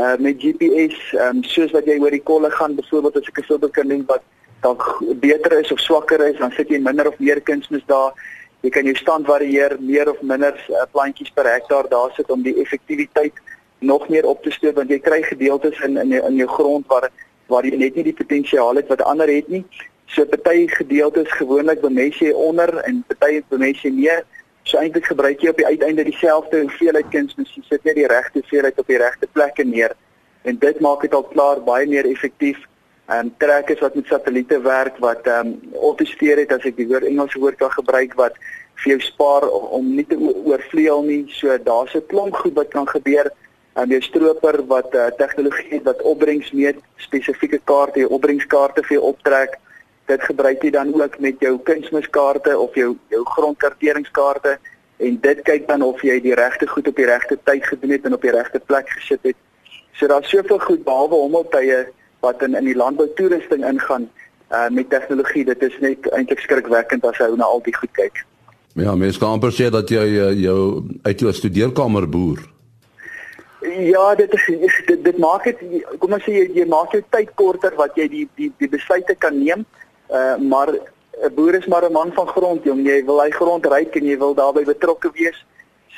Uh 0.00 0.16
met 0.16 0.40
GPS, 0.40 0.98
um 1.28 1.44
soos 1.44 1.76
wat 1.76 1.84
jy 1.84 1.98
oor 2.00 2.16
die 2.16 2.24
kolle 2.24 2.50
gaan, 2.56 2.78
byvoorbeeld 2.78 3.20
as 3.20 3.28
ek 3.28 3.42
'n 3.44 3.48
voorbeeld 3.52 3.72
kan 3.76 3.86
neem 3.86 4.04
wat 4.06 4.24
dan 4.60 4.76
beter 5.20 5.58
is 5.60 5.72
of 5.72 5.80
swakker 5.80 6.20
is, 6.28 6.38
dan 6.38 6.52
sit 6.56 6.68
jy 6.68 6.80
minder 6.80 7.08
of 7.08 7.18
meer 7.18 7.40
kunsmis 7.40 7.84
daar. 7.86 8.16
Jy 8.60 8.70
kan 8.70 8.84
jou 8.84 8.96
stand 8.96 9.26
varieer, 9.26 9.76
meer 9.80 10.10
of 10.10 10.20
minder 10.22 10.56
uh, 10.68 10.84
plantjies 10.92 11.32
per 11.32 11.48
hektaar 11.48 11.88
daar 11.88 12.12
sit 12.16 12.30
om 12.30 12.42
die 12.44 12.56
effektiwiteit 12.60 13.38
nog 13.80 14.08
meer 14.08 14.26
op 14.28 14.42
te 14.42 14.52
stoot 14.52 14.76
want 14.76 14.90
jy 14.92 14.98
kry 15.00 15.22
gedeeltes 15.24 15.80
in 15.86 15.96
in 15.96 16.12
jou, 16.12 16.20
in 16.28 16.36
jou 16.42 16.48
grond 16.48 16.86
waar 16.86 17.08
waar 17.48 17.66
jy 17.66 17.76
net 17.76 17.96
nie 17.96 18.04
die 18.06 18.16
potensiaal 18.16 18.76
het 18.78 18.92
wat 18.92 19.02
ander 19.02 19.28
het 19.28 19.48
nie. 19.48 19.64
So 20.06 20.26
party 20.26 20.68
gedeeltes 20.68 21.32
gewoonlik 21.38 21.80
bemes 21.80 22.18
jy 22.20 22.30
onder 22.34 22.76
en 22.84 23.02
party 23.08 23.40
bemes 23.48 23.80
jy 23.82 23.90
meer. 23.96 24.22
So 24.62 24.78
eintlik 24.78 25.08
gebruik 25.08 25.42
jy 25.42 25.50
op 25.50 25.58
die 25.58 25.66
uiteinde 25.66 26.04
dieselfde 26.06 26.60
hoeveelheid 26.66 27.08
kunsmis, 27.10 27.50
jy 27.56 27.64
sit 27.66 27.84
net 27.88 27.96
die 27.98 28.06
regte 28.10 28.42
hoeveelheid 28.42 28.78
op 28.78 28.92
die 28.92 29.00
regte 29.00 29.28
plekke 29.32 29.64
neer 29.64 29.96
en 30.42 30.58
dit 30.60 30.80
maak 30.80 31.02
dit 31.04 31.14
al 31.14 31.26
klaar 31.32 31.60
baie 31.64 31.86
meer 31.88 32.06
effektief. 32.08 32.60
En 33.10 33.26
um, 33.26 33.34
trekkers 33.42 33.80
wat 33.80 33.94
met 33.94 34.06
satelliete 34.06 34.60
werk 34.62 34.98
wat 35.02 35.26
ehm 35.26 35.46
um, 35.46 35.72
autosteer 35.82 36.38
het 36.38 36.52
as 36.54 36.66
ek 36.68 36.76
die 36.78 36.86
woord 36.86 37.08
Engelse 37.08 37.40
woord 37.42 37.58
kan 37.58 37.72
gebruik 37.74 38.14
wat 38.14 38.36
vir 38.82 38.92
jou 38.92 39.00
spaar 39.02 39.46
om 39.50 39.88
nie 39.96 40.06
te 40.06 40.18
oorvleuel 40.18 41.02
nie. 41.08 41.24
So 41.34 41.58
daar's 41.58 41.94
'n 41.94 42.06
klomp 42.06 42.34
goed 42.34 42.54
wat 42.54 42.70
kan 42.70 42.86
gebeur 42.88 43.32
en 43.74 43.88
die 43.88 44.00
stroper 44.02 44.62
wat 44.66 44.94
uh, 44.94 45.06
tegnologie 45.18 45.74
het 45.74 45.82
wat 45.90 46.02
opbrengs 46.02 46.52
meet 46.52 46.78
spesifieke 46.96 47.60
kaarte, 47.64 48.00
jou 48.00 48.10
opbrengskaarte 48.10 48.82
vir 48.82 48.96
jou 48.96 49.04
optrek. 49.12 49.58
Dit 50.06 50.22
gebruik 50.22 50.62
jy 50.62 50.70
dan 50.70 50.94
ook 50.94 51.18
met 51.18 51.40
jou 51.40 51.58
kunsmiskaarte 51.58 52.58
of 52.58 52.74
jou 52.74 52.96
jou 53.08 53.24
grondkarteringskaarte 53.24 54.58
en 54.96 55.20
dit 55.20 55.42
kyk 55.42 55.68
dan 55.68 55.82
of 55.82 56.02
jy 56.02 56.20
die 56.20 56.34
regte 56.34 56.66
goed 56.66 56.88
op 56.88 56.96
die 56.96 57.10
regte 57.10 57.38
tyd 57.44 57.64
gedoen 57.66 57.90
het 57.90 58.04
en 58.04 58.14
op 58.14 58.22
die 58.22 58.36
regte 58.38 58.60
plek 58.60 58.88
gesit 58.88 59.22
het. 59.22 59.36
So 59.92 60.06
daar's 60.06 60.28
soveel 60.28 60.58
goed 60.58 60.84
behalwe 60.84 61.14
hommeltye 61.14 61.88
wat 62.20 62.42
in 62.42 62.54
in 62.54 62.64
die 62.64 62.76
landboutoerusting 62.76 63.64
ingaan 63.66 64.08
uh, 64.52 64.68
met 64.68 64.90
tegnologie. 64.90 65.44
Dit 65.44 65.62
is 65.62 65.78
net 65.80 66.10
eintlik 66.10 66.38
skrikwekkend 66.38 67.04
as 67.04 67.18
jy 67.18 67.30
na 67.36 67.48
al 67.48 67.62
die 67.64 67.74
goed 67.76 67.92
kyk. 67.98 68.24
Ja, 68.78 68.94
mens 68.94 69.18
kan 69.18 69.36
amper 69.36 69.52
sê 69.54 69.70
dat 69.72 69.90
jy 69.90 70.06
uh, 70.20 70.30
jou 70.38 70.84
uit 71.02 71.20
jou 71.20 71.32
studeerkamer 71.32 72.08
boer. 72.08 72.42
Ja, 73.60 74.14
dit 74.14 74.32
is 74.32 74.46
dit, 74.90 75.04
dit 75.04 75.18
maak 75.18 75.44
dit 75.44 75.60
kom 75.98 76.16
ons 76.16 76.24
sê 76.24 76.36
jy, 76.38 76.46
jy 76.60 76.66
maak 76.70 76.94
jou 76.96 77.02
tyd 77.16 77.34
korter 77.40 77.76
wat 77.80 77.98
jy 77.98 78.08
die 78.08 78.26
die 78.38 78.52
die 78.62 78.70
besluite 78.70 79.16
kan 79.18 79.38
neem. 79.38 79.66
Uh 80.10 80.36
maar 80.38 80.74
'n 81.20 81.34
boer 81.34 81.54
is 81.54 81.66
maar 81.66 81.84
'n 81.84 81.92
man 81.92 82.12
van 82.12 82.26
grond, 82.26 82.64
jong. 82.64 82.86
Jy 82.86 83.04
wil 83.04 83.20
hy 83.20 83.30
grond 83.30 83.66
ryk 83.66 83.96
en 83.96 84.04
jy 84.04 84.18
wil 84.18 84.34
daarbey 84.34 84.64
betrokke 84.64 85.10
wees. 85.14 85.44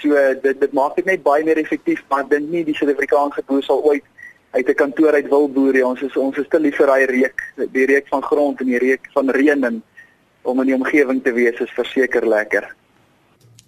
So 0.00 0.14
dit 0.42 0.60
dit 0.60 0.72
maak 0.72 0.96
dit 0.96 1.04
net 1.04 1.22
baie 1.22 1.44
meer 1.44 1.58
effektief, 1.58 2.02
maar 2.08 2.24
ek 2.24 2.30
dink 2.30 2.50
nie 2.50 2.64
die 2.64 2.74
Suid-Afrikaanse 2.74 3.42
boer 3.46 3.62
sal 3.62 3.82
ooit 3.84 4.04
uit 4.52 4.68
'n 4.68 4.74
kantoor 4.74 5.12
uit 5.12 5.28
wil 5.28 5.48
boer 5.48 5.72
nie. 5.72 5.86
Ons 5.86 6.00
is 6.00 6.16
ons 6.16 6.36
is 6.36 6.48
te 6.48 6.60
lief 6.60 6.76
vir 6.76 6.86
daai 6.86 7.06
reuk, 7.06 7.40
die 7.72 7.86
reuk 7.86 8.08
van 8.08 8.22
grond 8.22 8.60
en 8.60 8.66
die 8.66 8.78
reuk 8.78 9.08
van 9.12 9.30
reën 9.30 9.64
en 9.64 9.82
om 10.42 10.60
in 10.60 10.66
die 10.66 10.74
omgewing 10.74 11.22
te 11.22 11.32
wees 11.32 11.60
is 11.60 11.70
verseker 11.70 12.26
lekker. 12.28 12.66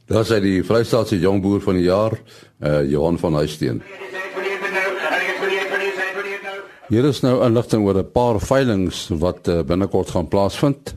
Daar 0.06 0.24
sê 0.24 0.40
die 0.40 0.62
Vrystaatse 0.62 1.18
jong 1.18 1.40
boer 1.42 1.60
van 1.60 1.74
die 1.74 1.86
jaar, 1.86 2.12
uh 2.60 2.82
Johan 2.90 3.18
van 3.18 3.34
Huisteen. 3.34 3.82
Hier 6.88 7.04
is 7.04 7.22
nou 7.22 7.44
inligting 7.44 7.86
oor 7.86 7.98
'n 7.98 8.10
paar 8.12 8.40
veilinge 8.40 9.16
wat 9.18 9.48
uh, 9.48 9.62
binnekort 9.62 10.10
gaan 10.10 10.28
plaasvind. 10.28 10.94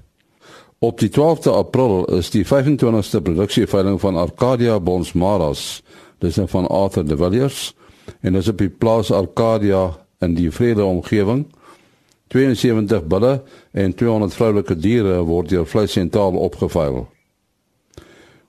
Op 0.80 1.00
die 1.00 1.10
12de 1.10 1.52
April 1.52 2.06
is 2.06 2.30
die 2.30 2.46
25ste 2.46 3.22
produksieveiling 3.24 4.00
van 4.00 4.16
Arcadia 4.16 4.80
Bonsmaras. 4.80 5.82
Dis 6.20 6.36
nou 6.36 6.48
van 6.48 6.68
Arthur 6.68 7.06
de 7.06 7.18
Villiers 7.18 7.77
en 8.22 8.34
dit 8.34 8.42
is 8.42 8.50
op 8.52 8.58
die 8.58 8.70
plaas 8.70 9.12
Arcadia 9.12 9.98
in 10.20 10.36
die 10.38 10.52
vrede 10.52 10.84
omgewing. 10.84 11.46
72 12.28 13.06
bulle 13.08 13.42
en 13.72 13.94
200 13.96 14.34
vroulike 14.34 14.76
diere 14.76 15.22
word 15.28 15.50
deur 15.50 15.68
Vleis 15.68 15.96
Sentraal 15.96 16.36
opgeveil. 16.36 17.06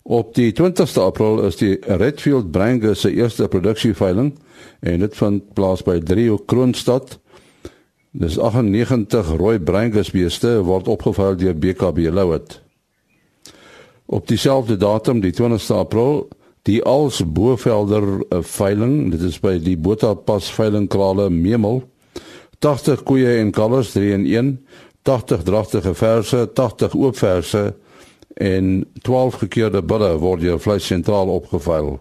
Op 0.08 0.32
die 0.34 0.50
20ste 0.56 1.04
April 1.04 1.42
is 1.44 1.58
die 1.60 1.76
Redfield 1.84 2.50
Brangus 2.50 3.04
se 3.04 3.12
eerste 3.12 3.48
produksieveiling 3.48 4.32
en 4.80 5.02
dit 5.04 5.16
vind 5.16 5.50
plaas 5.54 5.82
by 5.84 5.98
Drio 6.00 6.38
Kroonstad. 6.38 7.18
Dis 8.16 8.38
98 8.40 9.34
rooi 9.36 9.58
Brangus 9.60 10.10
beeste 10.10 10.62
word 10.64 10.88
opgeveil 10.88 11.36
deur 11.36 11.54
BKB 11.54 12.08
Louet. 12.08 12.56
Op 14.08 14.24
dieselfde 14.26 14.78
datum, 14.80 15.20
die 15.20 15.34
20ste 15.36 15.76
April, 15.76 16.24
die 16.68 16.82
Als 16.84 17.22
Bovelder 17.24 18.04
eh, 18.28 18.42
veiling, 18.42 19.10
dit 19.10 19.22
is 19.24 19.38
by 19.40 19.56
die 19.62 19.76
Botapas 19.80 20.50
veilingkrale 20.52 21.30
Memel. 21.32 21.80
80 22.60 23.04
koeie 23.08 23.38
en 23.38 23.52
kalvers 23.54 23.94
3 23.94 24.10
in 24.18 24.26
1, 24.26 24.50
80 25.08 25.46
dragtige 25.46 25.94
verse, 25.96 26.42
80 26.52 26.96
oop 26.98 27.16
verse 27.16 27.62
en 28.34 28.84
12 29.06 29.40
gekeerde 29.46 29.82
bulle 29.82 30.10
word 30.20 30.44
deur 30.44 30.60
vleis 30.60 30.84
sentraal 30.86 31.30
opgeveil. 31.32 31.96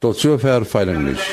Tot 0.00 0.16
sover 0.16 0.64
veiling 0.64 1.04
nuus. 1.10 1.28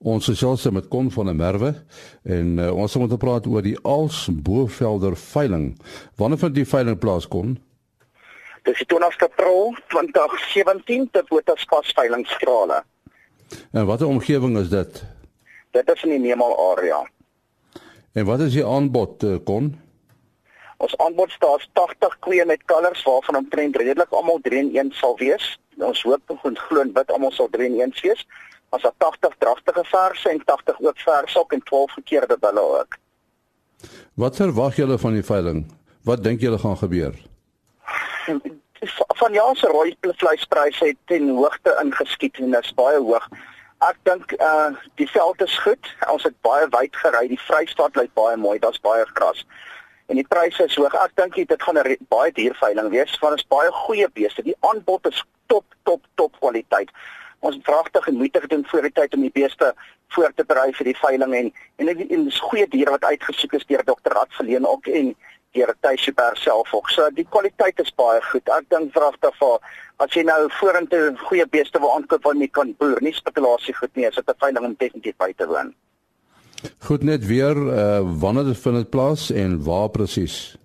Ons 0.00 0.30
gesels 0.32 0.64
met 0.72 0.88
Kon 0.88 1.10
van 1.12 1.28
der 1.28 1.36
Merwe 1.36 1.74
en 2.24 2.56
uh, 2.58 2.70
ons 2.72 2.96
moet 2.96 3.18
praat 3.20 3.46
oor 3.46 3.62
die 3.62 3.76
Als 3.84 4.26
Bovelder 4.32 5.14
veiling. 5.16 5.74
Wanneer 6.16 6.40
vind 6.40 6.56
die 6.56 6.66
veiling 6.66 6.98
plaas 6.98 7.28
kon? 7.28 7.58
Dis 8.68 8.82
die 8.82 8.88
20ste 8.90 9.28
April 9.30 9.74
2017 9.88 11.08
te 11.10 11.24
Botaspas 11.28 11.92
veilingstrale. 11.96 12.82
En 13.72 13.86
watter 13.86 14.06
omgewing 14.06 14.58
is 14.58 14.68
dit? 14.68 15.02
Dit 15.70 15.88
is 15.94 16.02
in 16.02 16.10
die 16.10 16.18
Nemal 16.18 16.56
area. 16.70 17.00
En 18.12 18.26
wat 18.26 18.40
is 18.40 18.52
die 18.52 18.66
aanbod 18.66 19.24
kon? 19.44 19.72
Ons 20.80 20.96
aanbod 20.96 21.30
staan 21.30 21.60
80 21.72 22.18
koeie 22.24 22.44
met 22.44 22.62
kalvers 22.64 23.02
waarvan 23.04 23.36
omtrent 23.36 23.76
redelik 23.76 24.12
almal 24.16 24.38
3 24.42 24.58
in 24.58 24.70
1 24.76 24.92
sal 24.96 25.16
wees. 25.20 25.58
Ons 25.76 26.02
hoop 26.02 26.32
en 26.32 26.56
glo 26.56 26.80
en 26.80 26.92
bid 26.92 27.10
almal 27.12 27.32
sal 27.36 27.48
3 27.52 27.66
in 27.68 27.80
1 27.80 27.92
wees. 28.02 28.26
Ons 28.70 28.86
het 28.86 28.94
80 28.98 29.36
dragtige 29.38 29.84
verse 29.84 30.28
en 30.28 30.44
80 30.44 30.80
ook 30.80 30.98
versok 30.98 31.52
en 31.52 31.62
12 31.62 31.92
gekeerde 31.98 32.36
bulle 32.40 32.64
ook. 32.78 32.96
Wat 34.14 34.36
verwag 34.36 34.76
julle 34.76 34.98
van 34.98 35.12
die 35.12 35.24
veiling? 35.24 35.66
Wat 36.04 36.24
dink 36.24 36.40
julle 36.40 36.58
gaan 36.58 36.76
gebeur? 36.76 37.29
Van 39.20 39.32
jaar 39.32 39.56
se 39.56 39.66
rooi 39.66 39.96
vleispryse 40.00 40.84
het 40.84 40.96
ten 41.06 41.28
hoogte 41.28 41.78
ingeskiet 41.82 42.38
en 42.38 42.50
dit 42.50 42.64
is 42.64 42.74
baie 42.74 42.98
hoog. 42.98 43.28
Ek 43.88 43.96
dink 44.08 44.32
uh 44.40 44.70
die 45.00 45.08
veld 45.08 45.42
is 45.42 45.58
goed. 45.58 45.90
Ons 46.12 46.24
het 46.28 46.36
baie 46.40 46.68
wyd 46.72 46.96
gery. 46.96 47.26
Die 47.28 47.40
Vrystaat 47.40 47.96
lyk 47.96 48.14
baie 48.14 48.36
mooi. 48.36 48.58
Daar's 48.58 48.80
baie 48.80 49.04
gras 49.12 49.44
en 50.10 50.18
die 50.18 50.26
pryse 50.26 50.64
is 50.66 50.74
hoog. 50.74 50.94
Ek 51.04 51.14
dink 51.20 51.38
dit 51.38 51.62
gaan 51.62 51.78
'n 51.78 51.96
baie 52.08 52.32
duur 52.32 52.54
veiling 52.58 52.90
wees 52.90 53.18
want 53.22 53.32
ons 53.38 53.46
baie 53.48 53.70
goeie 53.86 54.08
beeste. 54.08 54.42
Die 54.42 54.56
aanbod 54.60 55.06
is 55.06 55.24
top 55.46 55.64
top 55.84 56.02
top 56.14 56.32
kwaliteit. 56.40 56.90
Ons 57.40 57.54
het 57.56 57.64
vragtig 57.64 58.06
en 58.06 58.16
moeite 58.16 58.40
gedoen 58.40 58.66
voor 58.66 58.82
die 58.82 58.92
tyd 58.92 59.14
om 59.14 59.20
die 59.20 59.36
beeste 59.40 59.74
voor 60.08 60.32
te 60.34 60.44
berei 60.44 60.72
vir 60.72 60.84
die 60.84 60.96
veiling 60.96 61.34
en 61.34 61.52
en 61.76 61.86
dit 61.86 62.10
is 62.10 62.40
goeie 62.40 62.66
diere 62.68 62.90
wat 62.90 63.04
uitgesoek 63.04 63.52
is 63.52 63.66
deur 63.66 63.84
Dr. 63.84 64.12
Rad 64.12 64.34
verleen 64.34 64.66
ook 64.66 64.86
en 64.86 65.16
deur 65.56 65.74
Tuisberg 65.80 66.38
self 66.38 66.74
ook. 66.74 66.90
So 66.90 67.08
die 67.14 67.26
kwaliteit 67.28 67.80
is 67.82 67.92
baie 67.98 68.20
goed. 68.30 68.48
Ek 68.48 68.68
dink 68.70 68.92
vragtig 68.94 69.36
vir 69.40 69.58
as 70.00 70.14
jy 70.16 70.24
nou 70.24 70.40
vorentoe 70.60 71.10
goeie 71.26 71.46
beeste 71.46 71.80
wil 71.82 71.92
aankoop 71.96 72.24
wat 72.24 72.40
jy 72.40 72.48
kan 72.48 72.72
boer, 72.80 73.00
nie 73.04 73.12
spekulasie 73.12 73.74
goed 73.76 73.92
nie, 73.96 74.06
as 74.08 74.14
dit 74.14 74.28
'n 74.28 74.40
veiling 74.40 74.64
om 74.64 74.76
definitief 74.78 75.16
by 75.18 75.32
te 75.32 75.46
woon. 75.46 75.74
Goed 76.86 77.02
net 77.02 77.26
weer 77.26 77.56
uh, 77.56 78.00
wanneer 78.20 78.44
dit 78.44 78.58
vind 78.58 78.76
dit 78.76 78.90
plaas 78.90 79.30
en 79.30 79.62
waar 79.64 79.88
presies? 79.88 80.56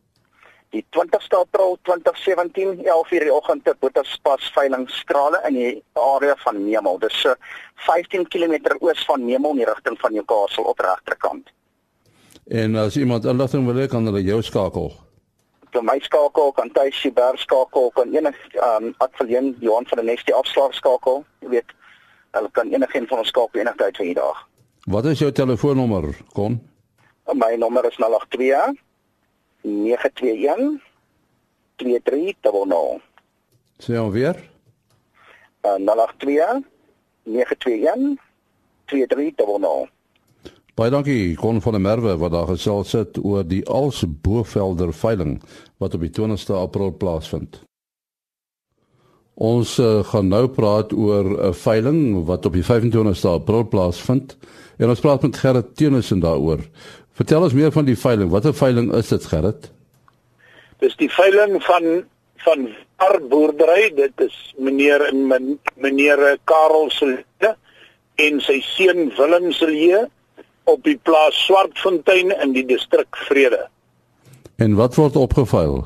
Die 0.75 0.83
20ste 0.91 1.37
April 1.39 1.77
2017, 1.87 2.83
11:00 2.83 3.23
die 3.23 3.33
oggend 3.33 3.63
te 3.63 3.75
Botaspas 3.79 4.51
veilingstrale 4.51 5.39
in 5.47 5.53
die 5.53 5.83
area 5.93 6.35
van 6.43 6.63
Memel. 6.65 6.99
Dis 6.99 7.21
so 7.21 7.35
15 7.87 8.27
km 8.27 8.75
oos 8.79 9.05
van 9.05 9.23
Memel 9.25 9.51
in 9.51 9.63
die 9.63 9.69
rigting 9.71 9.99
van 9.99 10.13
Newcastle 10.13 10.63
op 10.63 10.79
regterkant. 10.79 11.54
En 12.47 12.75
as 12.75 12.97
iemand 12.97 13.25
inligting 13.25 13.65
wil 13.65 13.75
hê, 13.81 13.87
kan 13.89 14.05
hulle 14.05 14.21
jou 14.21 14.41
skakel. 14.45 14.91
Vir 15.73 15.83
my 15.83 15.97
skakel 15.99 16.51
kan 16.53 16.69
Tuisie 16.71 17.11
Berg 17.11 17.39
skakel, 17.41 17.89
kan 17.97 18.13
enig 18.13 18.37
um 18.61 18.91
adverleen 19.03 19.55
Johan 19.59 19.87
van 19.89 19.97
der 19.97 20.05
Nest 20.05 20.27
die 20.29 20.35
afslag 20.35 20.73
skakel. 20.77 21.23
Jy 21.41 21.49
weet, 21.55 21.73
hulle 22.37 22.51
kan 22.53 22.69
enigiemand 22.69 23.09
van 23.09 23.23
ons 23.23 23.33
skakel 23.33 23.63
enigtyd 23.63 23.97
van 23.97 24.11
die 24.11 24.17
dag. 24.19 24.43
Wat 24.85 25.05
is 25.09 25.19
jou 25.19 25.31
telefoonnommer, 25.31 26.11
Kon? 26.37 26.59
My 27.33 27.55
nommer 27.57 27.87
is 27.89 27.97
082 27.97 28.77
921 29.65 30.77
2300. 31.81 33.01
Sê 33.81 33.97
hom 33.97 34.13
weer. 34.13 34.37
Uh, 35.65 35.81
082 35.81 36.61
921 37.25 38.19
2300. 38.85 39.94
Baie 40.75 40.91
dankie 40.91 41.37
Kon 41.39 41.61
van 41.63 41.77
der 41.77 41.79
Merwe 41.79 42.17
wat 42.19 42.33
daar 42.33 42.49
gesels 42.49 42.89
het 42.97 43.15
oor 43.23 43.45
die 43.47 43.61
Als 43.71 44.01
Bovelder 44.03 44.89
veiling 44.91 45.37
wat 45.79 45.93
op 45.95 46.01
die 46.03 46.11
20ste 46.11 46.51
April 46.51 46.89
plaasvind. 46.99 47.61
Ons 49.39 49.77
uh, 49.79 50.01
gaan 50.03 50.27
nou 50.27 50.49
praat 50.51 50.91
oor 50.91 51.29
'n 51.47 51.53
veiling 51.55 52.25
wat 52.27 52.45
op 52.45 52.57
die 52.59 52.63
25ste 52.67 53.31
April 53.39 53.63
plaasvind 53.63 54.35
en 54.77 54.91
ons 54.91 54.99
praat 54.99 55.21
met 55.21 55.37
Gerrit 55.37 55.69
Teunissen 55.75 56.19
daaroor. 56.19 56.59
Vertel 57.15 57.47
ons 57.47 57.55
meer 57.55 57.71
van 57.71 57.85
die 57.85 57.95
veiling. 57.95 58.29
Watter 58.29 58.53
veiling 58.53 58.91
is 58.99 59.07
dit 59.07 59.25
Gerrit? 59.25 59.71
Dis 60.83 60.95
die 60.95 61.11
veiling 61.11 61.63
van 61.63 62.03
van 62.43 62.67
Arboerdery. 62.95 63.95
Dit 63.95 64.19
is 64.19 64.53
meneer 64.57 65.07
en 65.07 65.23
meneer 65.75 66.37
Karel 66.43 66.91
se 66.91 67.23
en 68.15 68.41
sy 68.41 68.59
seun 68.75 69.11
Willem 69.15 69.51
se 69.51 69.71
op 70.65 70.83
die 70.83 70.97
plaas 70.97 71.37
Swartfontein 71.45 72.31
in 72.41 72.53
die 72.53 72.65
distrik 72.65 73.15
Vrede. 73.27 73.67
En 74.55 74.75
wat 74.75 74.95
word 74.95 75.15
opgeveil? 75.15 75.85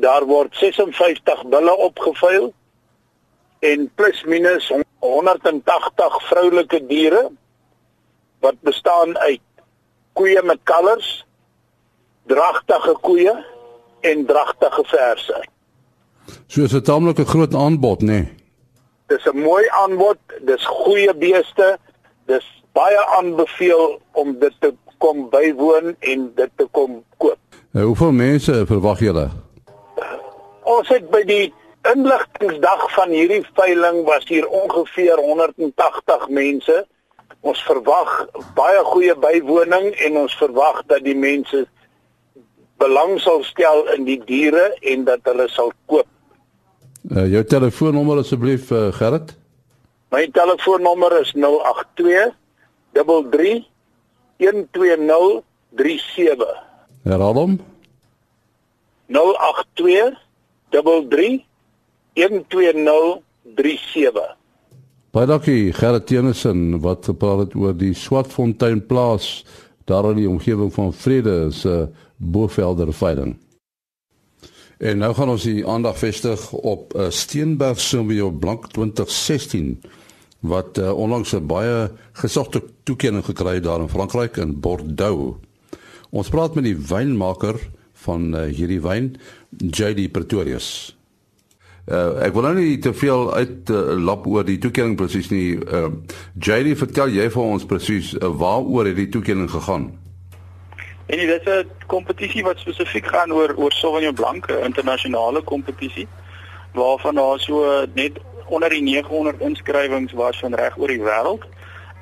Daar 0.00 0.24
word 0.26 0.56
56 0.56 1.46
bulle 1.48 1.76
opgeveil 1.76 2.52
en 3.58 3.90
plus 3.94 4.24
minus 4.24 4.72
180 4.98 6.22
vroulike 6.28 6.86
diere 6.86 7.30
wat 8.40 8.60
bestaan 8.60 9.18
uit 9.18 9.40
koeie 10.12 10.42
met 10.42 10.60
kalvers, 10.64 11.26
dragtige 12.26 12.96
koeie 13.00 13.34
en 14.00 14.26
dragtige 14.26 14.84
verse. 14.84 15.44
So 16.46 16.62
is 16.62 16.74
'n 16.74 16.82
taamlike 16.82 17.24
groot 17.24 17.54
aanbod, 17.54 18.00
nê? 18.02 18.06
Nee. 18.06 18.34
Dis 19.06 19.24
'n 19.24 19.38
mooi 19.38 19.68
aanbod, 19.68 20.18
dis 20.40 20.64
goeie 20.66 21.14
beeste, 21.14 21.78
dis 22.26 22.55
baie 22.76 23.02
aanbeveel 23.18 23.98
om 24.12 24.34
dit 24.38 24.54
te 24.60 24.72
kom 24.98 25.28
bywoon 25.32 25.94
en 26.00 26.26
dit 26.34 26.50
te 26.56 26.66
kom 26.76 27.02
koop. 27.16 27.38
Nou, 27.76 27.86
hoeveel 27.90 28.12
mense 28.12 28.56
verwag 28.68 29.00
julle? 29.04 29.28
Ons 30.66 30.88
het 30.92 31.08
by 31.12 31.22
die 31.28 31.52
inligtingsdag 31.92 32.84
van 32.96 33.12
hierdie 33.14 33.44
veiling 33.56 34.02
was 34.08 34.26
hier 34.28 34.48
ongeveer 34.48 35.20
180 35.22 36.28
mense. 36.28 36.76
Ons 37.46 37.62
verwag 37.68 38.12
baie 38.58 38.82
goeie 38.90 39.14
bywoning 39.22 39.92
en 40.08 40.20
ons 40.24 40.36
verwag 40.40 40.82
dat 40.90 41.04
die 41.06 41.16
mense 41.16 41.66
belang 42.82 43.16
sal 43.22 43.44
stel 43.46 43.86
in 43.94 44.04
die 44.08 44.18
diere 44.26 44.70
en 44.82 45.04
dat 45.06 45.24
hulle 45.28 45.46
sal 45.52 45.72
koop. 45.86 46.08
Uh, 47.06 47.28
jou 47.30 47.44
telefoonnommer 47.46 48.24
asseblief 48.24 48.72
uh, 48.74 48.88
Gerrit? 48.96 49.36
My 50.10 50.24
telefoonnommer 50.34 51.20
is 51.20 51.30
082 51.36 52.34
33 52.96 53.68
12037. 54.36 56.62
Herhaal 57.02 57.34
hom. 57.34 57.60
082 59.06 60.18
33 60.70 61.44
12037. 62.16 64.36
Baie 65.16 65.28
dankie 65.28 65.72
Gerrit 65.72 66.06
Tenison 66.06 66.80
wat 66.84 67.06
gepraat 67.08 67.38
het 67.46 67.54
oor 67.56 67.76
die 67.76 67.94
Swartfontein 67.96 68.82
plaas 68.86 69.44
daar 69.88 70.10
in 70.10 70.20
die 70.20 70.28
omgewing 70.28 70.72
van 70.74 70.92
Vrede 70.92 71.50
se 71.54 71.68
uh, 71.68 71.86
Bovelder 72.16 72.92
veiling. 72.92 73.36
En 74.78 74.98
nou 74.98 75.14
gaan 75.14 75.32
ons 75.32 75.46
die 75.48 75.66
aandag 75.66 75.98
vestig 75.98 76.52
op 76.52 76.92
uh, 76.94 77.08
Steenberg 77.08 77.80
Sauvignon 77.80 78.38
Blanc 78.38 78.68
2016 78.72 79.80
wat 80.40 80.78
uh, 80.78 80.92
onlangs 80.92 81.32
'n 81.34 81.46
baie 81.46 81.90
gesogte 82.12 82.62
toekenning 82.82 83.24
gekry 83.24 83.54
het 83.54 83.64
daar 83.64 83.80
in 83.80 83.88
Frankryk 83.88 84.36
in 84.36 84.60
Bordeaux. 84.60 85.36
Ons 86.10 86.28
praat 86.28 86.54
met 86.54 86.64
die 86.64 86.76
wynmaker 86.76 87.58
van 87.92 88.34
uh, 88.34 88.42
hierdie 88.42 88.80
wyn, 88.80 89.16
JD 89.58 90.10
Pretorius. 90.12 90.96
Uh, 91.86 92.18
ek 92.26 92.32
wil 92.34 92.42
nou 92.42 92.54
nie 92.56 92.78
te 92.82 92.90
veel 92.94 93.28
uit 93.34 93.70
uh, 93.70 93.94
lap 93.94 94.24
oor 94.26 94.44
die 94.44 94.58
toekenning 94.58 94.96
presies 94.98 95.28
nie. 95.30 95.54
Uh, 95.54 95.92
JD, 96.34 96.74
vertel 96.78 97.14
jy 97.14 97.28
vir 97.30 97.42
ons 97.42 97.66
presies 97.66 98.10
uh, 98.18 98.26
waaroor 98.26 98.90
het 98.90 98.98
die 98.98 99.08
toekenning 99.08 99.50
gegaan? 99.50 99.92
En 101.06 101.18
dit 101.18 101.30
is 101.30 101.46
'n 101.46 101.70
kompetisie 101.86 102.42
wat 102.42 102.58
spesifiek 102.58 103.06
gaan 103.06 103.32
oor 103.32 103.54
oor 103.54 103.72
Sauvignon 103.72 104.14
Blanc, 104.14 104.50
'n 104.50 104.64
internasionale 104.64 105.42
kompetisie 105.42 106.08
waarvan 106.74 107.14
daar 107.14 107.38
so 107.38 107.86
net 107.94 108.18
onder 108.48 108.70
die 108.70 108.82
900 108.82 109.40
inskrywings 109.40 110.12
was 110.12 110.38
van 110.38 110.54
reg 110.54 110.76
oor 110.78 110.88
die 110.88 111.02
wêreld. 111.02 111.46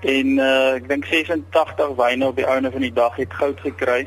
En 0.01 0.37
uh, 0.39 0.75
ek 0.77 0.89
dink 0.89 1.07
86 1.09 1.95
wyne 1.97 2.27
op 2.27 2.37
die 2.37 2.47
einde 2.47 2.71
van 2.71 2.85
die 2.85 2.93
dag 2.93 3.17
het 3.17 3.33
goud 3.33 3.61
gekry 3.61 4.05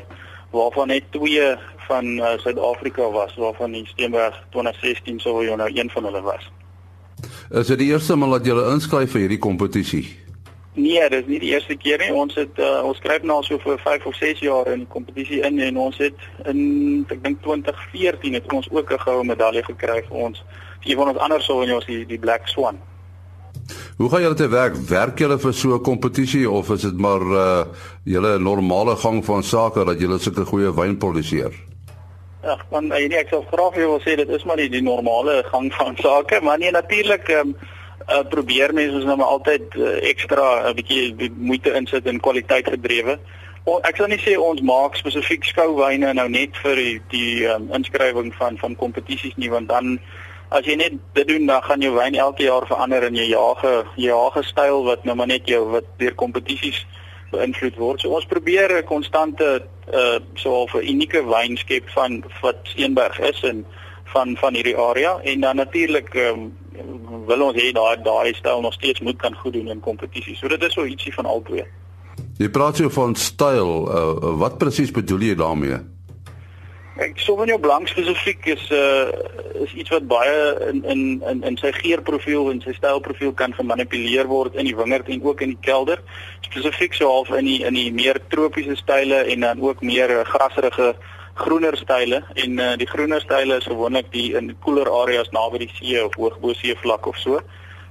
waarvan 0.50 0.88
net 0.88 1.04
twee 1.10 1.56
van 1.88 2.06
uh, 2.18 2.38
Suid-Afrika 2.38 3.10
was 3.10 3.34
waarvan 3.36 3.72
die 3.72 3.86
Steenberg 3.86 4.36
2016 4.50 5.20
sou 5.20 5.42
jy 5.44 5.56
nou 5.58 5.68
een 5.74 5.90
van 5.90 6.04
hulle 6.04 6.22
was. 6.22 6.46
Is 7.50 7.66
dit 7.66 7.78
die 7.78 7.90
eerste 7.90 8.16
maal 8.16 8.38
dat 8.38 8.46
jy 8.46 8.56
inskryf 8.72 9.10
vir 9.12 9.26
hierdie 9.26 9.42
kompetisie? 9.42 10.06
Nee, 10.78 11.08
dit 11.10 11.24
is 11.24 11.26
nie 11.26 11.40
die 11.42 11.50
eerste 11.50 11.74
keer 11.76 11.98
nie. 11.98 12.12
Ons 12.14 12.36
het 12.38 12.60
uh, 12.62 12.84
ons 12.86 12.96
skryf 13.00 13.24
nou 13.26 13.40
al 13.40 13.46
so 13.46 13.58
vir 13.64 13.80
5 13.82 14.06
of 14.06 14.14
6 14.20 14.44
jaar 14.46 14.68
in 14.70 14.84
die 14.84 14.92
kompetisie 14.92 15.40
in 15.42 15.58
en 15.64 15.80
ons 15.88 15.98
het 15.98 16.28
in 16.46 16.60
ek 17.10 17.24
dink 17.24 17.42
2014 17.42 18.38
het 18.38 18.52
ons 18.54 18.70
ook 18.70 18.92
'n 18.94 19.02
goue 19.02 19.24
medalje 19.26 19.64
gekry 19.66 20.04
vir 20.06 20.16
ons 20.28 20.44
een 20.88 20.96
van 20.96 21.08
ons 21.12 21.18
ander 21.18 21.42
soorte 21.42 21.86
die 21.86 22.04
die 22.06 22.18
Black 22.18 22.48
Swan. 22.48 22.78
Hoe 23.96 24.10
gaan 24.10 24.22
julle 24.22 24.34
te 24.34 24.48
werk? 24.48 24.76
Werk 24.88 25.18
julle 25.18 25.38
vir 25.38 25.52
so 25.52 25.74
'n 25.74 25.82
kompetisie 25.82 26.50
of 26.50 26.70
is 26.70 26.82
dit 26.82 26.98
maar 26.98 27.20
uh 27.20 27.64
julle 28.04 28.38
normale 28.38 28.96
gang 28.96 29.24
van 29.24 29.42
sake 29.42 29.84
dat 29.84 30.00
julle 30.00 30.18
sulke 30.18 30.44
goeie 30.44 30.74
wyn 30.74 30.96
produseer? 30.96 31.52
Ja, 32.42 32.56
man, 32.70 32.86
nee, 32.86 33.16
ek 33.18 33.28
sou 33.28 33.42
graag 33.50 33.74
wil 33.74 34.00
sê 34.00 34.14
dit 34.16 34.28
is 34.28 34.44
maar 34.44 34.56
die, 34.56 34.68
die 34.68 34.82
normale 34.82 35.42
gang 35.50 35.72
van 35.74 35.96
sake, 35.96 36.40
maar 36.42 36.58
nee 36.58 36.70
natuurlik 36.70 37.28
ehm 37.28 37.48
um, 37.48 37.56
uh, 38.08 38.22
probeer 38.28 38.74
mense 38.74 38.94
ons 38.94 39.04
nou 39.04 39.16
maar 39.16 39.34
altyd 39.34 39.74
uh, 39.74 39.96
ekstra 40.10 40.70
'n 40.70 40.74
bietjie 40.74 41.32
moeite 41.36 41.74
insit 41.74 42.06
in 42.06 42.20
kwaliteit 42.20 42.68
gedrewe. 42.68 43.18
Ek 43.84 43.96
sal 43.96 44.08
nie 44.08 44.20
sê 44.22 44.38
ons 44.40 44.62
maak 44.64 44.96
spesifiek 44.96 45.44
skouwyne 45.44 46.14
nou 46.14 46.28
net 46.28 46.56
vir 46.62 46.76
die 46.76 47.00
die 47.10 47.44
um, 47.44 47.68
inskrywing 47.76 48.32
van 48.38 48.56
van 48.56 48.76
kompetisies 48.76 49.36
nie, 49.36 49.50
want 49.50 49.68
dan 49.68 49.98
as 50.50 50.64
jy 50.64 50.76
net 50.80 50.92
dit 51.14 51.28
doen 51.28 51.46
dan 51.46 51.62
gaan 51.62 51.80
jou 51.84 51.94
wyn 51.94 52.14
elke 52.14 52.42
jaar 52.42 52.66
verander 52.66 53.04
in 53.04 53.14
jou 53.14 53.26
jage 53.26 53.72
jage 53.96 54.42
styl 54.42 54.84
wat 54.84 55.04
nou 55.04 55.16
maar 55.16 55.28
net 55.30 55.48
jou 55.48 55.64
wat 55.74 55.84
deur 55.98 56.14
kompetisies 56.14 56.86
beïnvloed 57.32 57.76
word. 57.76 58.00
So 58.00 58.14
ons 58.16 58.28
probeer 58.28 58.72
'n 58.78 58.84
konstante 58.84 59.62
uh 59.92 60.18
so 60.34 60.64
'n 60.64 60.88
unieke 60.88 61.24
wyn 61.24 61.56
skep 61.56 61.88
van 61.90 62.24
wat 62.42 62.56
Steenberg 62.62 63.18
is 63.20 63.42
en 63.42 63.66
van 64.04 64.36
van 64.36 64.54
hierdie 64.54 64.76
area 64.76 65.18
en 65.22 65.40
dan 65.40 65.56
natuurlik 65.56 66.14
um, 66.14 66.56
wil 67.26 67.42
ons 67.42 67.56
hê 67.56 67.72
daai 67.72 67.96
daai 68.02 68.34
styl 68.34 68.60
nog 68.60 68.72
steeds 68.72 69.00
moet 69.00 69.16
kan 69.16 69.34
goed 69.34 69.52
doen 69.52 69.68
in 69.68 69.80
kompetisies. 69.80 70.38
So 70.38 70.48
dit 70.48 70.62
is 70.62 70.72
so 70.72 70.84
ietsie 70.84 71.14
van 71.14 71.26
albei. 71.26 71.64
Jy 72.38 72.48
praat 72.48 72.78
jy 72.78 72.88
van 72.88 73.14
styl, 73.14 73.70
uh, 73.90 74.36
wat 74.38 74.58
presies 74.58 74.90
bedoel 74.90 75.20
jy 75.20 75.34
daarmee? 75.34 75.78
Ek 76.98 77.20
Sauvignon 77.22 77.60
Blanc 77.62 77.86
spesifiek 77.86 78.46
is 78.50 78.62
uh 78.74 79.06
is 79.62 79.74
iets 79.78 79.92
wat 79.94 80.06
baie 80.10 80.38
in 80.66 80.80
in 80.82 81.02
in 81.30 81.44
in 81.46 81.58
sy 81.60 81.70
geurprofiel 81.76 82.48
en 82.50 82.58
sy 82.64 82.74
stylprofiel 82.74 83.36
kan 83.38 83.54
gemanipuleer 83.54 84.26
word 84.26 84.58
in 84.58 84.66
die 84.66 84.74
wingerd 84.74 85.06
en 85.14 85.22
ook 85.22 85.44
in 85.46 85.52
die 85.54 85.62
kelder. 85.62 86.02
Spesifiek 86.48 86.98
so 86.98 87.06
half 87.12 87.30
in 87.38 87.46
die 87.46 87.60
in 87.68 87.78
die 87.78 87.92
meer 87.94 88.18
tropiese 88.34 88.74
style 88.82 89.22
en 89.30 89.46
dan 89.46 89.62
ook 89.62 89.86
meer 89.86 90.10
grasserige 90.26 90.90
groener 91.38 91.78
style 91.78 92.24
en 92.34 92.58
uh 92.66 92.74
die 92.82 92.90
groener 92.90 93.22
style 93.22 93.62
is 93.62 93.70
gewoonlik 93.70 94.10
die 94.10 94.32
in 94.34 94.50
koeler 94.66 94.90
areas 95.04 95.30
naby 95.30 95.62
die 95.68 95.72
see 95.78 96.02
of 96.02 96.18
hoog 96.18 96.42
bo 96.42 96.58
seevlak 96.58 97.06
of 97.06 97.22
so. 97.22 97.38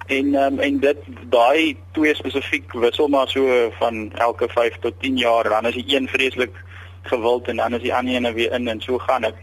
En 0.08 0.36
um, 0.36 0.60
en 0.60 0.84
dit 0.84 1.08
daai 1.32 1.78
twee 1.96 2.16
spesifiek 2.16 2.76
wissel 2.84 3.08
maar 3.08 3.32
so 3.32 3.72
van 3.80 4.12
elke 4.16 4.52
5 4.52 4.84
tot 4.84 5.00
10 5.00 5.18
jaar 5.24 5.48
dan 5.50 5.72
is 5.72 5.80
die 5.80 5.96
een 5.96 6.08
vreeslik 6.08 6.64
gewild 7.08 7.48
en 7.48 7.56
dan 7.56 7.74
is 7.74 7.82
die 7.82 7.94
ander 7.94 8.14
ene 8.14 8.34
weer 8.34 8.52
in 8.54 8.68
en 8.68 8.82
so 8.82 8.98
gaan 8.98 9.22
dit. 9.22 9.34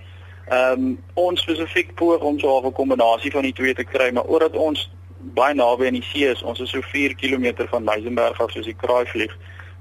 Ehm 0.48 0.72
um, 0.72 0.98
ons 1.14 1.40
spesifiek 1.40 1.94
poog 1.94 2.20
om 2.20 2.38
so 2.38 2.60
'n 2.60 2.72
kombinasie 2.72 3.30
van 3.30 3.42
die 3.42 3.52
twee 3.52 3.74
te 3.74 3.84
kry, 3.84 4.10
maar 4.12 4.24
omdat 4.24 4.56
ons 4.56 4.90
baie 5.18 5.54
naby 5.54 5.86
aan 5.86 5.98
die 6.00 6.08
see 6.12 6.28
is, 6.28 6.42
ons 6.42 6.60
is 6.60 6.70
so 6.70 6.80
4 6.80 7.14
km 7.14 7.66
van 7.68 7.84
Meisenberg 7.84 8.40
af 8.40 8.50
soos 8.50 8.64
die 8.64 8.76
kraai 8.76 9.06
vlieg. 9.06 9.32